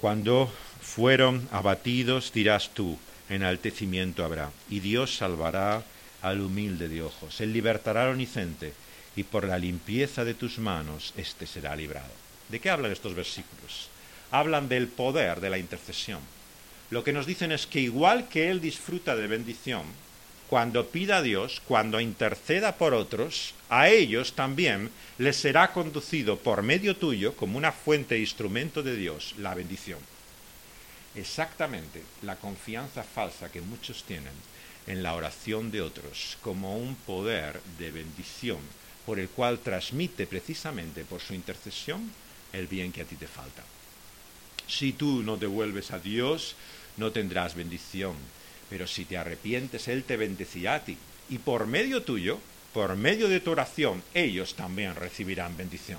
[0.00, 0.52] Cuando
[0.94, 5.82] fueron abatidos, dirás tú, enaltecimiento habrá, y Dios salvará
[6.20, 7.40] al humilde de ojos.
[7.40, 8.72] Él libertará al onicente,
[9.16, 12.12] y por la limpieza de tus manos éste será librado.
[12.48, 13.88] ¿De qué hablan estos versículos?
[14.30, 16.20] Hablan del poder de la intercesión
[16.92, 19.84] lo que nos dicen es que igual que Él disfruta de bendición,
[20.46, 26.62] cuando pida a Dios, cuando interceda por otros, a ellos también les será conducido por
[26.62, 30.11] medio tuyo, como una fuente e instrumento de Dios, la bendición.
[31.14, 34.32] Exactamente la confianza falsa que muchos tienen
[34.86, 38.58] en la oración de otros como un poder de bendición
[39.04, 42.10] por el cual transmite precisamente por su intercesión
[42.52, 43.62] el bien que a ti te falta.
[44.66, 46.54] Si tú no devuelves a Dios,
[46.96, 48.14] no tendrás bendición,
[48.70, 50.96] pero si te arrepientes, Él te bendecirá a ti.
[51.28, 52.38] Y por medio tuyo,
[52.72, 55.98] por medio de tu oración, ellos también recibirán bendición.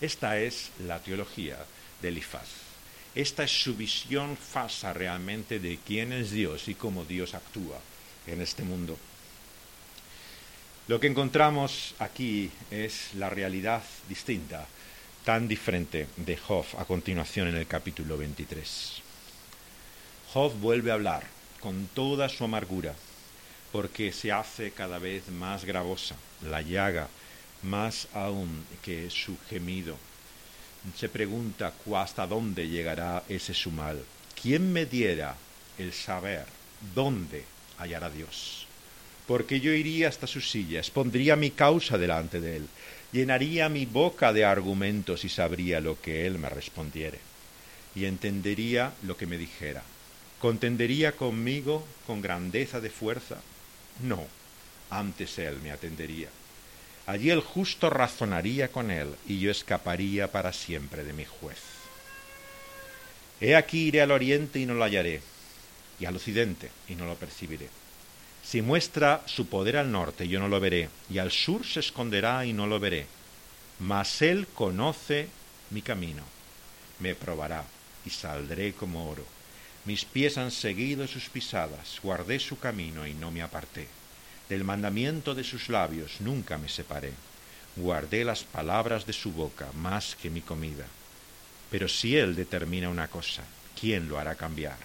[0.00, 1.58] Esta es la teología
[2.02, 2.65] de Elifaz.
[3.16, 7.80] Esta es su visión falsa realmente de quién es Dios y cómo Dios actúa
[8.26, 8.98] en este mundo.
[10.86, 14.66] Lo que encontramos aquí es la realidad distinta,
[15.24, 19.00] tan diferente de Job a continuación en el capítulo 23.
[20.34, 21.24] Job vuelve a hablar
[21.60, 22.94] con toda su amargura,
[23.72, 27.08] porque se hace cada vez más gravosa la llaga,
[27.62, 29.96] más aún que su gemido.
[30.94, 34.04] Se pregunta hasta dónde llegará ese su mal.
[34.40, 35.36] ¿Quién me diera
[35.78, 36.44] el saber
[36.94, 37.44] dónde
[37.78, 38.66] hallará Dios?
[39.26, 42.68] porque yo iría hasta sus sillas, pondría mi causa delante de él,
[43.12, 47.18] llenaría mi boca de argumentos y sabría lo que él me respondiere,
[47.94, 49.82] y entendería lo que me dijera.
[50.40, 53.38] ¿Contendería conmigo con grandeza de fuerza?
[54.02, 54.24] No,
[54.90, 56.28] antes él me atendería.
[57.06, 61.60] Allí el justo razonaría con él, y yo escaparía para siempre de mi juez.
[63.40, 65.22] He aquí iré al oriente y no lo hallaré,
[66.00, 67.68] y al occidente y no lo percibiré
[68.46, 72.46] si muestra su poder al norte, yo no lo veré, y al sur se esconderá
[72.46, 73.06] y no lo veré.
[73.80, 75.28] Mas él conoce
[75.70, 76.22] mi camino,
[77.00, 77.64] me probará
[78.04, 79.26] y saldré como oro.
[79.84, 83.88] Mis pies han seguido sus pisadas, guardé su camino y no me aparté.
[84.48, 87.12] Del mandamiento de sus labios nunca me separé.
[87.74, 90.86] Guardé las palabras de su boca más que mi comida.
[91.70, 93.42] Pero si él determina una cosa,
[93.78, 94.78] ¿quién lo hará cambiar?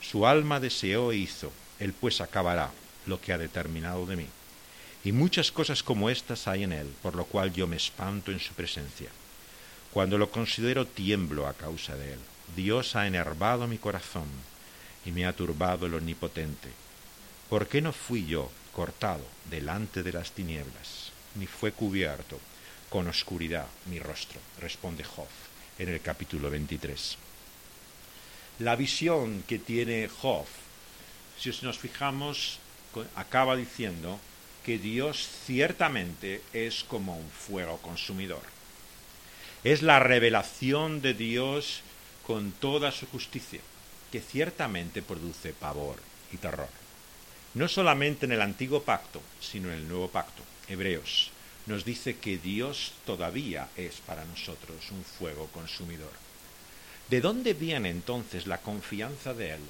[0.00, 2.70] Su alma deseó e hizo, él pues acabará
[3.06, 4.26] lo que ha determinado de mí.
[5.04, 8.40] Y muchas cosas como estas hay en él, por lo cual yo me espanto en
[8.40, 9.10] su presencia.
[9.92, 12.18] Cuando lo considero tiemblo a causa de él.
[12.56, 14.28] Dios ha enervado mi corazón
[15.04, 16.68] y me ha turbado el omnipotente.
[17.48, 22.38] ¿Por qué no fui yo cortado delante de las tinieblas, ni fue cubierto
[22.88, 24.38] con oscuridad mi rostro?
[24.60, 25.26] Responde Job
[25.80, 27.18] en el capítulo 23.
[28.60, 30.46] La visión que tiene Job,
[31.40, 32.60] si nos fijamos,
[33.16, 34.20] acaba diciendo
[34.64, 38.42] que Dios ciertamente es como un fuego consumidor.
[39.64, 41.80] Es la revelación de Dios
[42.24, 43.60] con toda su justicia,
[44.12, 45.96] que ciertamente produce pavor
[46.32, 46.68] y terror.
[47.54, 50.42] No solamente en el antiguo pacto, sino en el nuevo pacto.
[50.68, 51.30] Hebreos
[51.66, 56.12] nos dice que Dios todavía es para nosotros un fuego consumidor.
[57.10, 59.60] ¿De dónde viene entonces la confianza de Él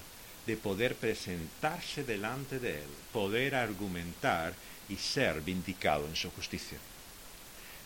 [0.48, 4.54] de poder presentarse delante de Él, poder argumentar
[4.88, 6.78] y ser vindicado en su justicia.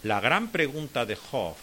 [0.05, 1.57] La gran pregunta de Job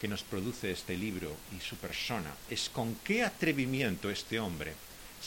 [0.00, 4.74] que nos produce este libro y su persona es con qué atrevimiento este hombre,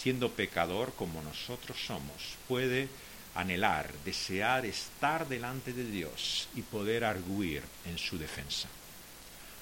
[0.01, 2.87] siendo pecador como nosotros somos, puede
[3.35, 8.67] anhelar, desear estar delante de Dios y poder arguir en su defensa.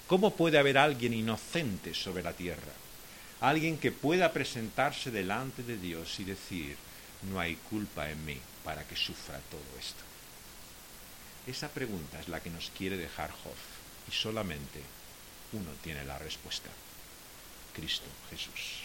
[0.08, 2.74] ¿Cómo puede haber alguien inocente sobre la tierra?
[3.42, 6.78] Alguien que pueda presentarse delante de Dios y decir,
[7.24, 10.04] no hay culpa en mí para que sufra todo esto.
[11.48, 13.60] Esa pregunta es la que nos quiere dejar Job
[14.08, 14.82] y solamente
[15.54, 16.70] uno tiene la respuesta.
[17.74, 18.85] Cristo Jesús.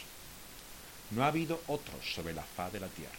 [1.11, 3.15] No ha habido otros sobre la faz de la tierra.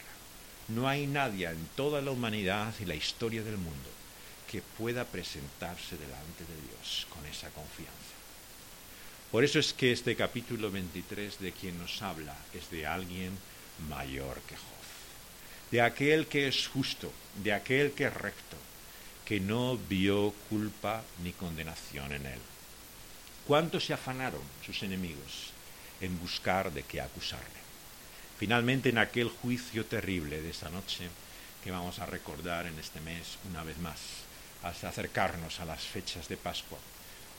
[0.68, 3.90] No hay nadie en toda la humanidad y la historia del mundo
[4.50, 7.92] que pueda presentarse delante de Dios con esa confianza.
[9.30, 13.32] Por eso es que este capítulo 23 de quien nos habla es de alguien
[13.88, 14.84] mayor que Job,
[15.70, 17.10] de aquel que es justo,
[17.42, 18.58] de aquel que es recto,
[19.24, 22.40] que no vio culpa ni condenación en él.
[23.46, 25.52] ¿Cuántos se afanaron sus enemigos
[26.00, 27.61] en buscar de qué acusarle?
[28.42, 31.08] Finalmente, en aquel juicio terrible de esa noche,
[31.62, 34.00] que vamos a recordar en este mes una vez más,
[34.64, 36.80] hasta acercarnos a las fechas de Pascua,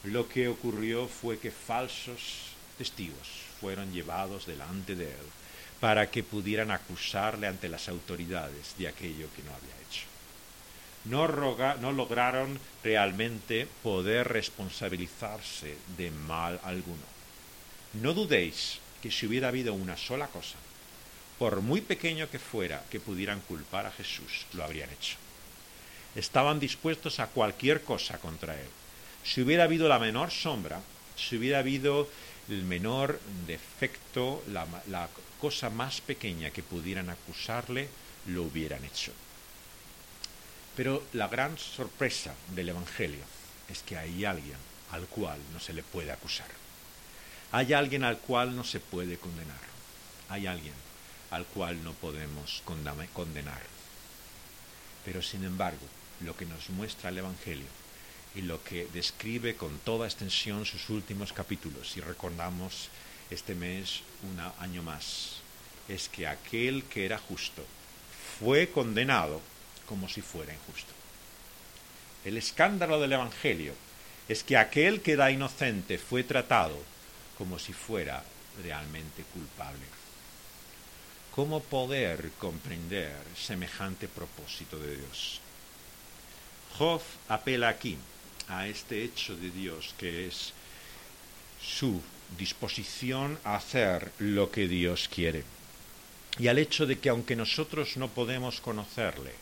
[0.05, 3.27] lo que ocurrió fue que falsos testigos
[3.59, 5.27] fueron llevados delante de él
[5.81, 10.05] para que pudieran acusarle ante las autoridades de aquello que no había hecho.
[11.03, 17.03] No, no lograron realmente poder responsabilizarse de mal alguno.
[17.91, 20.55] No dudéis que si hubiera habido una sola cosa,
[21.39, 25.17] por muy pequeño que fuera, que pudieran culpar a Jesús, lo habrían hecho.
[26.15, 28.69] Estaban dispuestos a cualquier cosa contra él
[29.23, 30.81] si hubiera habido la menor sombra,
[31.15, 32.09] si hubiera habido
[32.49, 35.07] el menor defecto, la,
[35.39, 37.89] cosa más pequeña que pudieran acusarle,
[38.27, 39.11] lo hubieran hecho.
[40.75, 43.23] Pero la gran sorpresa del Evangelio
[43.69, 44.57] es que hay alguien
[44.91, 46.47] al cual no se le puede acusar.
[47.51, 49.59] Hay alguien al cual no se puede condenar.
[50.29, 50.73] Hay alguien
[51.33, 53.61] al cual no podemos condenar.
[55.03, 55.85] Pero sin embargo,
[56.21, 57.65] lo que nos muestra el Evangelio
[58.35, 62.89] y lo que describe con toda extensión sus últimos capítulos, si recordamos
[63.31, 65.37] este mes un año más,
[65.89, 67.65] es que aquel que era justo
[68.39, 69.41] fue condenado
[69.87, 70.93] como si fuera injusto.
[72.25, 73.73] El escándalo del Evangelio
[74.29, 76.77] es que aquel que era inocente fue tratado
[77.39, 78.23] como si fuera
[78.63, 80.02] realmente culpable.
[81.35, 85.41] ¿Cómo poder comprender semejante propósito de Dios?
[86.77, 87.97] Job apela aquí
[88.47, 90.53] a este hecho de Dios que es
[91.59, 91.99] su
[92.37, 95.43] disposición a hacer lo que Dios quiere.
[96.37, 99.33] Y al hecho de que aunque nosotros no podemos conocerle,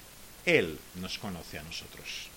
[0.46, 2.30] Él nos conoce a nosotros.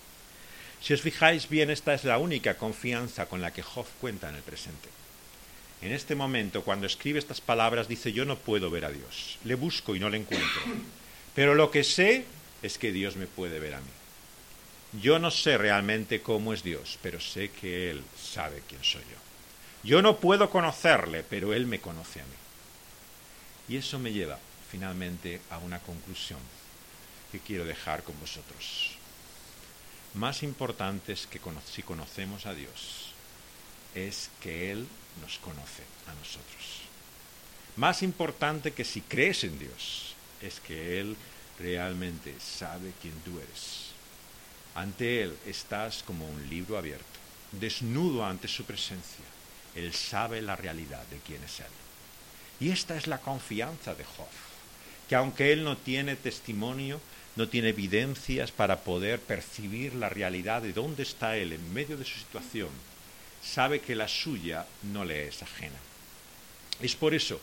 [0.82, 4.34] Si os fijáis bien, esta es la única confianza con la que Job cuenta en
[4.34, 5.03] el presente.
[5.82, 9.38] En este momento, cuando escribe estas palabras, dice, yo no puedo ver a Dios.
[9.44, 10.62] Le busco y no le encuentro.
[11.34, 12.24] Pero lo que sé
[12.62, 13.90] es que Dios me puede ver a mí.
[15.02, 19.18] Yo no sé realmente cómo es Dios, pero sé que Él sabe quién soy yo.
[19.82, 22.30] Yo no puedo conocerle, pero Él me conoce a mí.
[23.68, 24.38] Y eso me lleva
[24.70, 26.40] finalmente a una conclusión
[27.30, 28.92] que quiero dejar con vosotros.
[30.14, 33.03] Más importante es que si conocemos a Dios,
[33.94, 34.86] es que Él
[35.20, 36.82] nos conoce a nosotros.
[37.76, 41.16] Más importante que si crees en Dios, es que Él
[41.58, 43.90] realmente sabe quién tú eres.
[44.74, 47.04] Ante Él estás como un libro abierto,
[47.52, 49.24] desnudo ante su presencia.
[49.74, 51.66] Él sabe la realidad de quién es Él.
[52.60, 54.28] Y esta es la confianza de Job,
[55.08, 57.00] que aunque Él no tiene testimonio,
[57.36, 62.04] no tiene evidencias para poder percibir la realidad de dónde está Él en medio de
[62.04, 62.70] su situación,
[63.44, 65.78] sabe que la suya no le es ajena.
[66.80, 67.40] Es por eso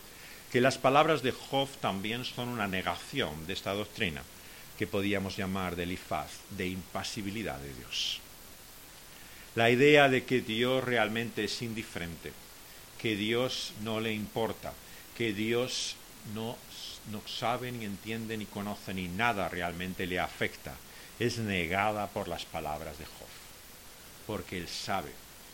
[0.50, 4.22] que las palabras de Job también son una negación de esta doctrina
[4.78, 8.20] que podíamos llamar de Elifaz, de impasibilidad de Dios.
[9.54, 12.32] La idea de que Dios realmente es indiferente,
[13.00, 14.72] que Dios no le importa,
[15.16, 15.96] que Dios
[16.34, 16.56] no,
[17.10, 20.74] no sabe ni entiende ni conoce ni nada realmente le afecta,
[21.18, 23.28] es negada por las palabras de Job,
[24.26, 25.12] porque él sabe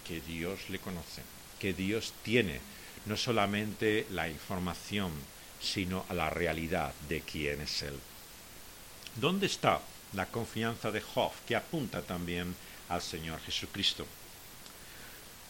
[0.08, 1.22] que Dios le conoce,
[1.60, 2.60] que Dios tiene
[3.04, 5.12] no solamente la información,
[5.60, 7.94] sino la realidad de quién es Él.
[9.16, 9.80] ¿Dónde está
[10.14, 12.54] la confianza de Job que apunta también
[12.88, 14.06] al Señor Jesucristo?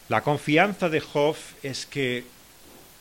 [0.09, 2.25] La confianza de Job es que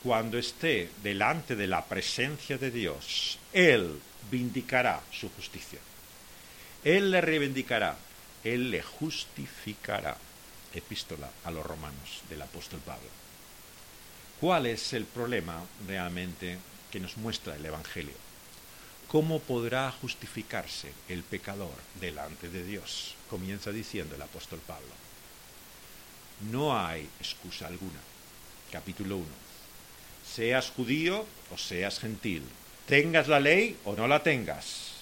[0.03, 3.99] cuando esté delante de la presencia de Dios, Él
[4.31, 5.81] vindicará su justicia.
[6.85, 7.97] Él le reivindicará,
[8.45, 10.17] Él le justificará
[10.75, 13.09] epístola a los romanos del apóstol Pablo.
[14.41, 16.59] ¿Cuál es el problema realmente
[16.91, 18.15] que nos muestra el Evangelio?
[19.09, 23.15] ¿Cómo podrá justificarse el pecador delante de Dios?
[23.31, 24.93] Comienza diciendo el apóstol Pablo.
[26.51, 27.99] No hay excusa alguna.
[28.71, 29.27] Capítulo 1.
[30.35, 32.43] Seas judío o seas gentil,
[32.87, 34.99] tengas la ley o no la tengas,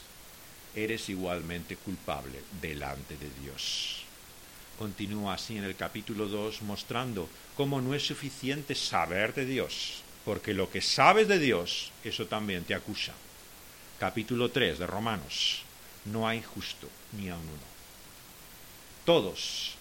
[0.74, 4.05] eres igualmente culpable delante de Dios.
[4.78, 10.52] Continúa así en el capítulo 2 mostrando cómo no es suficiente saber de Dios, porque
[10.52, 13.14] lo que sabes de Dios, eso también te acusa.
[13.98, 15.62] Capítulo 3 de Romanos.
[16.04, 17.66] No hay justo ni a uno.
[19.06, 19.76] Todos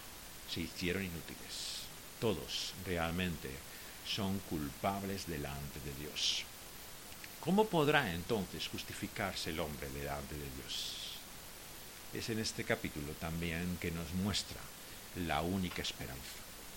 [0.50, 1.84] se hicieron inútiles.
[2.22, 3.50] Todos realmente
[4.08, 6.46] son culpables delante de Dios.
[7.41, 11.18] ¿Cómo podrá entonces justificarse el hombre delante de Dios?
[12.14, 14.62] Es en este capítulo también que nos muestra
[15.16, 16.22] la única esperanza,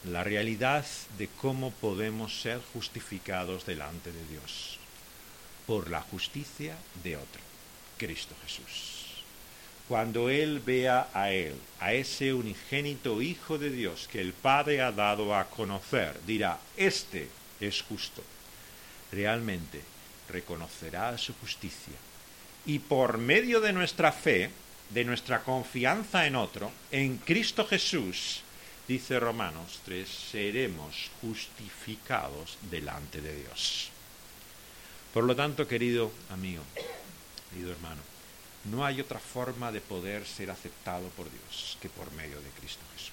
[0.05, 0.85] la realidad
[1.19, 4.79] de cómo podemos ser justificados delante de Dios
[5.67, 7.41] por la justicia de otro,
[7.99, 8.99] Cristo Jesús.
[9.89, 14.93] Cuando Él vea a Él, a ese unigénito Hijo de Dios que el Padre ha
[14.93, 17.29] dado a conocer, dirá, este
[17.61, 18.23] es justo.
[19.11, 19.81] Realmente
[20.29, 21.95] reconocerá su justicia
[22.67, 24.51] y por medio de nuestra fe
[24.91, 28.41] de nuestra confianza en otro, en Cristo Jesús,
[28.87, 33.91] dice Romanos 3, seremos justificados delante de Dios.
[35.13, 36.63] Por lo tanto, querido amigo,
[37.51, 38.01] querido hermano,
[38.65, 42.83] no hay otra forma de poder ser aceptado por Dios que por medio de Cristo
[42.95, 43.13] Jesús.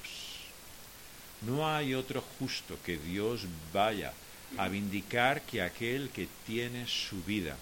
[1.42, 3.42] No hay otro justo que Dios
[3.74, 4.14] vaya
[4.58, 7.58] a vindicar que aquel que tiene su vida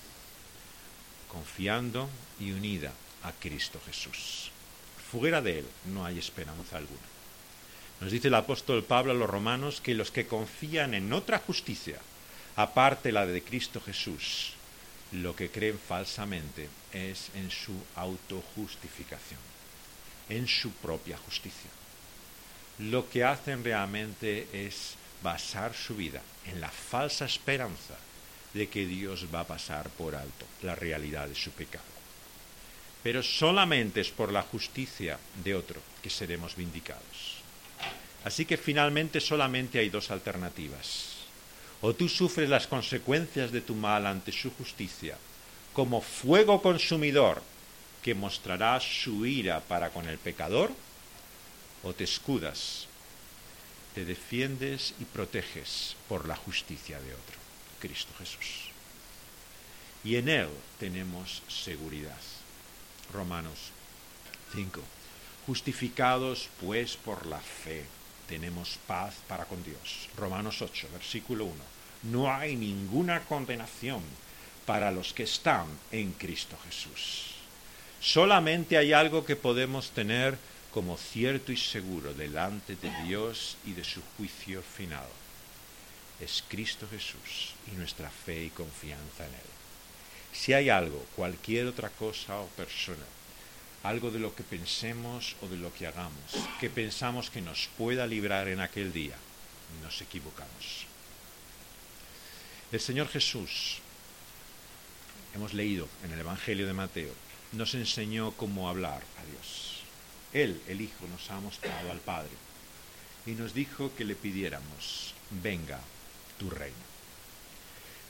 [1.28, 2.08] confiando
[2.40, 2.94] y unida
[3.24, 4.52] a Cristo Jesús.
[5.12, 7.14] Fuera de Él no hay esperanza alguna.
[8.02, 12.00] Nos dice el apóstol Pablo a los romanos que los que confían en otra justicia,
[12.56, 14.54] aparte la de Cristo Jesús,
[15.12, 19.40] lo que creen falsamente es en su autojustificación,
[20.30, 21.70] en su propia justicia.
[22.80, 27.96] Lo que hacen realmente es basar su vida en la falsa esperanza
[28.54, 31.93] de que Dios va a pasar por alto la realidad de su pecado.
[33.04, 37.44] Pero solamente es por la justicia de otro que seremos vindicados.
[38.24, 41.28] Así que finalmente solamente hay dos alternativas.
[41.82, 45.18] O tú sufres las consecuencias de tu mal ante su justicia
[45.74, 47.42] como fuego consumidor
[48.02, 50.72] que mostrará su ira para con el pecador,
[51.84, 52.88] o te escudas,
[53.96, 57.38] te defiendes y proteges por la justicia de otro,
[57.80, 58.70] Cristo Jesús.
[60.04, 60.50] Y en Él
[60.80, 62.33] tenemos seguridad.
[63.14, 63.72] Romanos
[64.54, 64.82] 5.
[65.46, 67.86] Justificados pues por la fe,
[68.28, 70.10] tenemos paz para con Dios.
[70.18, 71.54] Romanos 8, versículo 1.
[72.04, 74.02] No hay ninguna condenación
[74.66, 77.36] para los que están en Cristo Jesús.
[78.02, 80.38] Solamente hay algo que podemos tener
[80.74, 85.08] como cierto y seguro delante de Dios y de su juicio final.
[86.20, 89.63] Es Cristo Jesús y nuestra fe y confianza en Él.
[90.34, 93.06] Si hay algo, cualquier otra cosa o persona,
[93.84, 98.08] algo de lo que pensemos o de lo que hagamos, que pensamos que nos pueda
[98.08, 99.16] librar en aquel día,
[99.84, 100.86] nos equivocamos.
[102.72, 103.78] El Señor Jesús
[105.36, 107.14] hemos leído en el Evangelio de Mateo,
[107.52, 109.84] nos enseñó cómo hablar a Dios.
[110.34, 112.32] Él, el Hijo, nos ha mostrado al Padre
[113.28, 115.80] y nos dijo que le pidiéramos, venga
[116.40, 116.76] tu reino.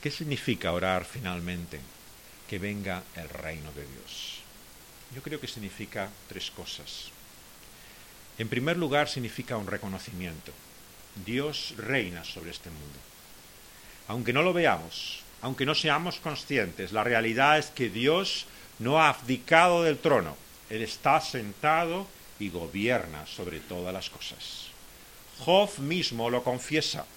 [0.02, 1.80] ¿Qué significa orar finalmente?
[2.54, 4.38] Que venga el reino de Dios.
[5.16, 7.10] Yo creo que significa tres cosas.
[8.38, 10.52] En primer lugar, significa un reconocimiento.
[11.26, 13.00] Dios reina sobre este mundo.
[14.08, 18.46] Aunque no lo veamos, aunque no seamos conscientes, la realidad es que Dios
[18.78, 20.38] no ha abdicado del trono.
[20.70, 22.06] Él está sentado
[22.38, 24.68] y gobierna sobre todas las cosas.
[25.40, 27.08] Job mismo lo confiesa,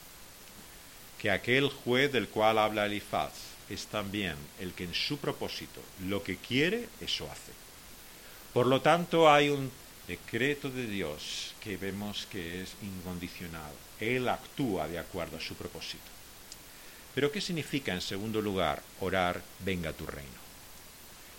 [1.18, 6.23] que aquel juez del cual habla Elifaz es también el que en su propósito lo
[6.23, 7.53] que quiere, eso hace.
[8.53, 9.71] Por lo tanto, hay un
[10.07, 13.73] decreto de Dios que vemos que es incondicional.
[14.01, 16.05] Él actúa de acuerdo a su propósito.
[17.14, 20.47] Pero ¿qué significa, en segundo lugar, orar, venga tu reino?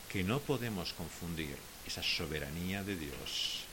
[0.09, 1.55] Que no podemos confundir
[1.85, 3.63] esa soberanía de Dios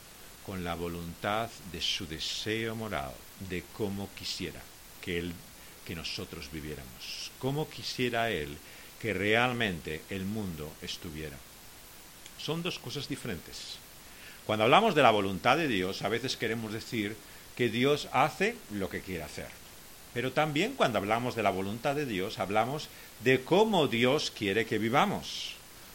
[0.47, 3.13] con la voluntad de su deseo moral
[3.49, 4.61] de cómo quisiera
[5.01, 5.33] que él
[5.85, 8.57] que nosotros viviéramos, cómo quisiera él
[9.01, 11.37] que realmente el mundo estuviera.
[12.39, 13.77] Son dos cosas diferentes.
[14.47, 17.17] Cuando hablamos de la voluntad de Dios, a veces queremos decir
[17.57, 19.49] que Dios hace lo que quiere hacer.
[20.13, 22.89] Pero también cuando hablamos de la voluntad de Dios, hablamos
[23.23, 25.55] de cómo Dios quiere que vivamos,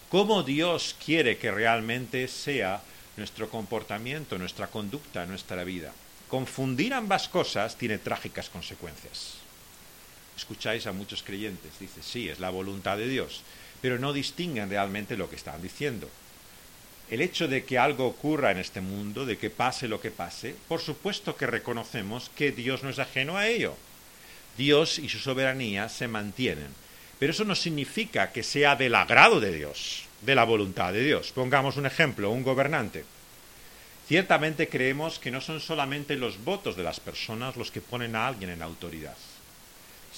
[0.10, 2.82] cómo Dios quiere que realmente sea
[3.18, 5.94] nuestro comportamiento, nuestra conducta, nuestra vida.
[6.28, 9.49] Confundir ambas cosas tiene trágicas consecuencias.
[10.40, 13.44] Escucháis a muchos creyentes, dice, sí, es la voluntad de Dios,
[13.82, 16.10] pero no distinguen realmente lo que están diciendo.
[17.10, 20.56] El hecho de que algo ocurra en este mundo, de que pase lo que pase,
[20.68, 23.76] por supuesto que reconocemos que Dios no es ajeno a ello
[24.60, 26.68] Dios y su soberanía se mantienen.
[27.18, 31.32] Pero eso no significa que sea del agrado de Dios, de la voluntad de Dios.
[31.32, 33.06] Pongamos un ejemplo, un gobernante.
[34.08, 38.28] Ciertamente creemos que no son solamente los votos de las personas los que ponen a
[38.28, 39.16] alguien en autoridad.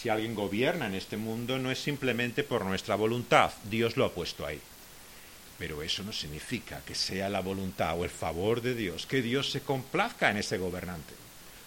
[0.02, 4.12] Si alguien gobierna en este mundo no es simplemente por nuestra voluntad, Dios lo ha
[4.12, 4.60] puesto ahí.
[5.60, 9.52] Pero eso no significa que sea la voluntad o el favor de Dios, que Dios
[9.52, 11.14] se complazca en ese gobernante.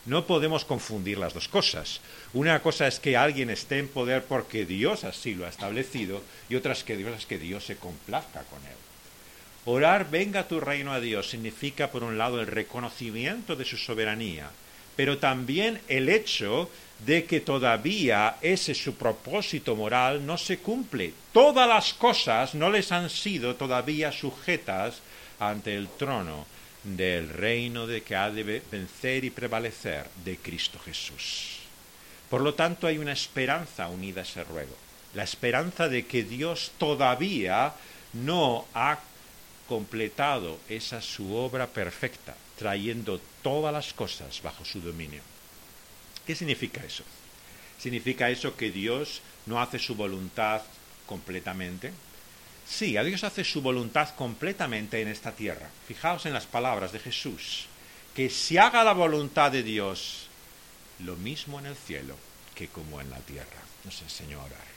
[0.06, 2.00] No podemos confundir las dos cosas.
[2.32, 6.56] Una cosa es que alguien esté en poder porque Dios así lo ha establecido y
[6.56, 8.76] otra es que Dios es que Dios se complazca con él.
[9.64, 14.50] Orar venga tu reino a Dios significa por un lado el reconocimiento de su soberanía,
[14.96, 16.70] pero también el hecho
[17.04, 21.12] de que todavía ese su propósito moral no se cumple.
[21.32, 25.00] Todas las cosas no les han sido todavía sujetas
[25.38, 26.46] ante el trono
[26.82, 31.58] del reino de que ha de vencer y prevalecer de Cristo Jesús.
[32.30, 34.76] Por lo tanto, hay una esperanza unida a ese ruego,
[35.14, 37.74] la esperanza de que Dios todavía
[38.12, 38.98] no ha
[39.68, 45.20] completado esa su obra perfecta, trayendo todas las cosas bajo su dominio.
[46.26, 47.04] ¿Qué significa eso?
[47.78, 50.62] ¿Significa eso que Dios no hace su voluntad
[51.06, 51.92] completamente?
[52.66, 55.68] Sí, a Dios hace su voluntad completamente en esta tierra.
[55.86, 57.66] Fijaos en las palabras de Jesús.
[58.16, 60.28] Que se haga la voluntad de Dios
[61.00, 62.16] lo mismo en el cielo
[62.54, 63.60] que como en la tierra.
[63.84, 64.74] Nos enseñó a orar.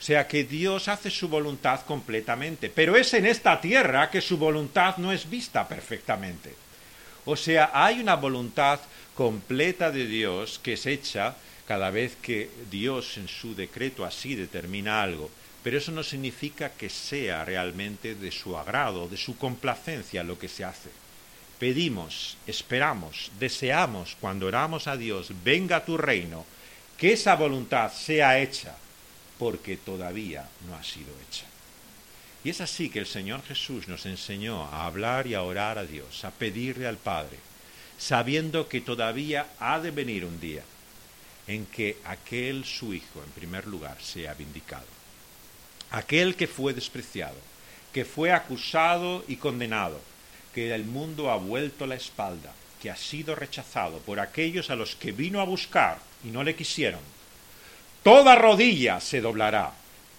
[0.00, 4.38] O sea que Dios hace su voluntad completamente, pero es en esta tierra que su
[4.38, 6.63] voluntad no es vista perfectamente.
[7.24, 8.80] O sea, hay una voluntad
[9.14, 15.02] completa de Dios que es hecha cada vez que Dios en su decreto así determina
[15.02, 15.30] algo.
[15.62, 20.48] Pero eso no significa que sea realmente de su agrado, de su complacencia lo que
[20.48, 20.90] se hace.
[21.58, 26.44] Pedimos, esperamos, deseamos cuando oramos a Dios, venga tu reino,
[26.98, 28.76] que esa voluntad sea hecha,
[29.38, 31.46] porque todavía no ha sido hecha.
[32.44, 35.86] Y es así que el Señor Jesús nos enseñó a hablar y a orar a
[35.86, 37.38] Dios, a pedirle al Padre,
[37.98, 40.62] sabiendo que todavía ha de venir un día
[41.46, 44.86] en que aquel su Hijo, en primer lugar, sea vindicado.
[45.90, 47.36] Aquel que fue despreciado,
[47.94, 50.00] que fue acusado y condenado,
[50.54, 54.96] que el mundo ha vuelto la espalda, que ha sido rechazado por aquellos a los
[54.96, 57.00] que vino a buscar y no le quisieron.
[58.02, 59.72] Toda rodilla se doblará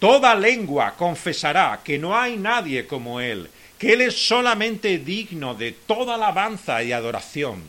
[0.05, 3.49] Toda lengua confesará que no hay nadie como Él,
[3.79, 7.63] que Él es solamente digno de toda alabanza y adoración,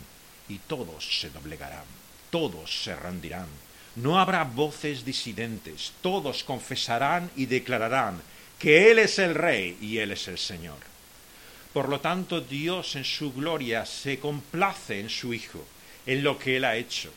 [0.47, 1.87] y todos se doblegarán,
[2.29, 3.47] todos se rendirán.
[3.95, 8.21] No habrá voces disidentes, todos confesarán y declararán
[8.59, 10.77] que Él es el Rey y Él es el Señor.
[11.73, 15.65] Por lo tanto, Dios en su gloria se complace en su Hijo,
[16.05, 17.11] en lo que Él ha hecho,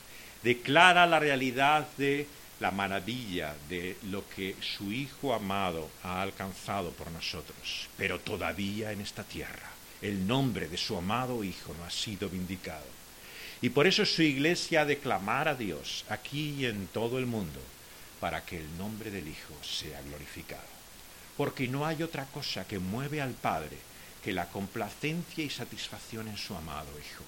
[0.44, 2.26] declara la realidad de
[2.60, 7.88] la maravilla de lo que su Hijo amado ha alcanzado por nosotros.
[7.98, 9.70] Pero todavía en esta tierra
[10.02, 12.86] el nombre de su amado Hijo no ha sido vindicado.
[13.62, 17.60] Y por eso su iglesia declamar a Dios aquí y en todo el mundo
[18.20, 20.80] para que el nombre del Hijo sea glorificado.
[21.38, 23.78] Porque no hay otra cosa que mueve al Padre
[24.24, 27.24] que la complacencia y satisfacción en su amado Hijo.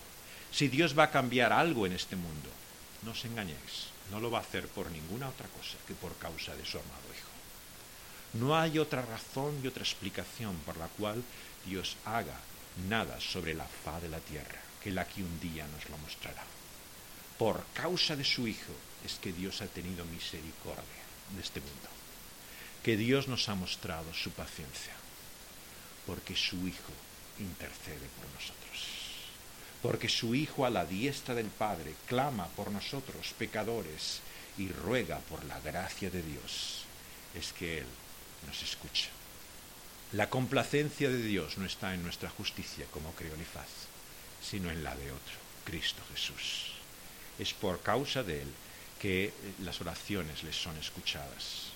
[0.51, 2.49] Si Dios va a cambiar algo en este mundo,
[3.03, 6.55] no os engañéis no lo va a hacer por ninguna otra cosa que por causa
[6.55, 7.32] de su amado Hijo.
[8.34, 11.24] No hay otra razón y otra explicación por la cual
[11.66, 12.38] Dios haga
[12.89, 16.43] nada sobre la faz de la tierra que la que un día nos lo mostrará.
[17.38, 18.74] Por causa de su Hijo
[19.05, 21.03] es que Dios ha tenido misericordia
[21.36, 21.89] de este mundo,
[22.84, 24.93] que Dios nos ha mostrado su paciencia,
[26.05, 26.93] porque su Hijo
[27.39, 28.90] intercede por nosotros
[29.82, 34.21] porque su Hijo a la diestra del Padre clama por nosotros pecadores
[34.57, 36.84] y ruega por la gracia de Dios,
[37.34, 37.88] es que Él
[38.47, 39.09] nos escucha.
[40.13, 43.69] La complacencia de Dios no está en nuestra justicia como creo Elifaz,
[44.43, 46.73] sino en la de otro, Cristo Jesús.
[47.39, 48.47] Es por causa de Él
[48.99, 51.71] que las oraciones les son escuchadas.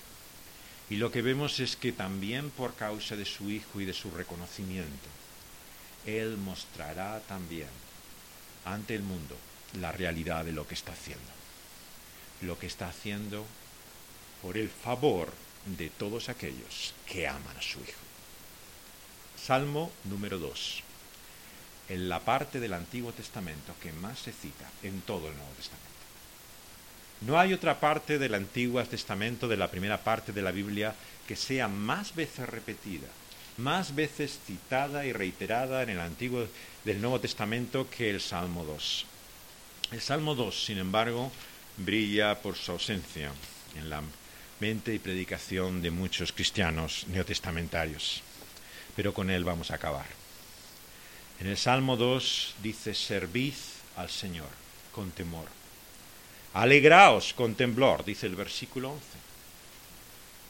[0.90, 4.12] Y lo que vemos es que también por causa de su Hijo y de su
[4.12, 5.10] reconocimiento,
[6.06, 7.70] Él mostrará también
[8.66, 9.38] ante el mundo
[9.80, 11.24] la realidad de lo que está haciendo.
[12.42, 13.46] Lo que está haciendo
[14.42, 15.32] por el favor
[15.66, 18.06] de todos aquellos que aman a su Hijo.
[19.42, 20.84] Salmo número 2.
[21.90, 25.86] En la parte del Antiguo Testamento que más se cita en todo el Nuevo Testamento.
[27.22, 30.94] No hay otra parte del Antiguo Testamento, de la primera parte de la Biblia,
[31.28, 33.08] que sea más veces repetida
[33.58, 36.48] más veces citada y reiterada en el Antiguo
[36.84, 39.06] del Nuevo Testamento que el Salmo 2.
[39.92, 41.32] El Salmo 2, sin embargo,
[41.78, 43.32] brilla por su ausencia
[43.76, 44.02] en la
[44.60, 48.22] mente y predicación de muchos cristianos neotestamentarios.
[48.96, 50.06] Pero con él vamos a acabar.
[51.40, 53.54] En el Salmo 2 dice, servid
[53.98, 54.50] al Señor
[54.92, 55.48] con temor.
[56.54, 59.06] Alegraos con temblor, dice el versículo 11.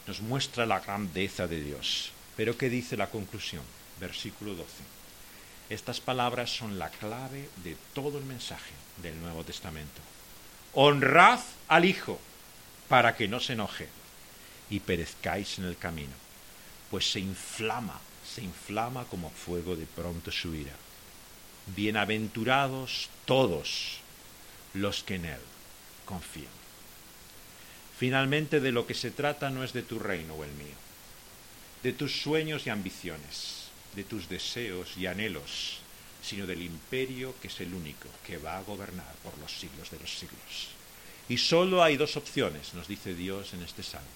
[0.06, 2.12] Nos muestra la grandeza de Dios.
[2.36, 3.62] Pero ¿qué dice la conclusión?
[3.98, 4.66] Versículo 12.
[5.70, 8.72] Estas palabras son la clave de todo el mensaje
[9.02, 10.00] del Nuevo Testamento.
[10.74, 12.20] Honrad al Hijo
[12.88, 13.88] para que no se enoje
[14.68, 16.12] y perezcáis en el camino,
[16.90, 20.74] pues se inflama, se inflama como fuego de pronto su ira.
[21.74, 23.98] Bienaventurados todos
[24.74, 25.40] los que en Él
[26.04, 26.54] confían.
[27.98, 30.85] Finalmente de lo que se trata no es de tu reino o el mío
[31.86, 35.78] de tus sueños y ambiciones, de tus deseos y anhelos,
[36.20, 40.00] sino del imperio que es el único que va a gobernar por los siglos de
[40.00, 40.70] los siglos.
[41.28, 44.08] Y solo hay dos opciones, nos dice Dios en este salmo.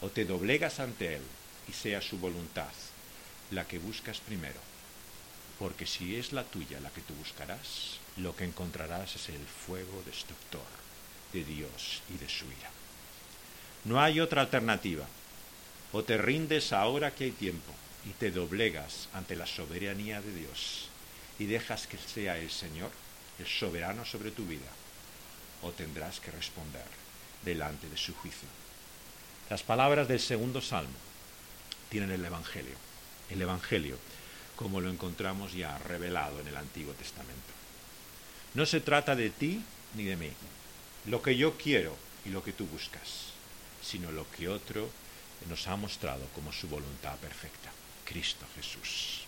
[0.00, 1.22] O te doblegas ante Él
[1.68, 2.74] y sea su voluntad
[3.52, 4.58] la que buscas primero,
[5.60, 10.02] porque si es la tuya la que tú buscarás, lo que encontrarás es el fuego
[10.04, 10.66] destructor
[11.32, 12.72] de Dios y de su ira.
[13.84, 15.06] No hay otra alternativa
[15.92, 17.72] o te rindes ahora que hay tiempo
[18.04, 20.88] y te doblegas ante la soberanía de Dios
[21.38, 22.90] y dejas que sea el Señor
[23.38, 24.66] el soberano sobre tu vida,
[25.62, 26.84] o tendrás que responder
[27.44, 28.48] delante de su juicio.
[29.48, 30.98] Las palabras del segundo salmo
[31.88, 32.74] tienen el Evangelio,
[33.30, 33.96] el Evangelio
[34.56, 37.52] como lo encontramos ya revelado en el Antiguo Testamento.
[38.54, 39.62] No se trata de ti
[39.94, 40.32] ni de mí,
[41.06, 43.30] lo que yo quiero y lo que tú buscas,
[43.80, 44.90] sino lo que otro
[45.48, 47.70] nos ha mostrado como su voluntad perfecta,
[48.04, 49.24] Cristo Jesús.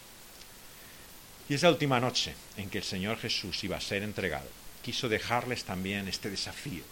[1.49, 4.49] Y esa última noche en que el Señor Jesús iba a ser entregado,
[4.83, 6.85] quiso dejarles también este desafío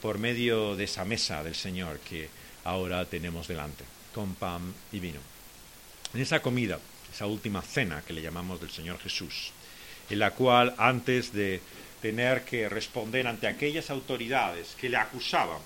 [0.00, 2.28] por medio de esa mesa del Señor que
[2.64, 5.20] ahora tenemos delante, con pan y vino.
[6.12, 6.78] En esa comida,
[7.12, 9.52] esa última cena que le llamamos del Señor Jesús,
[10.10, 11.60] en la cual antes de
[12.02, 15.60] tener que responder ante aquellas autoridades que le acusaban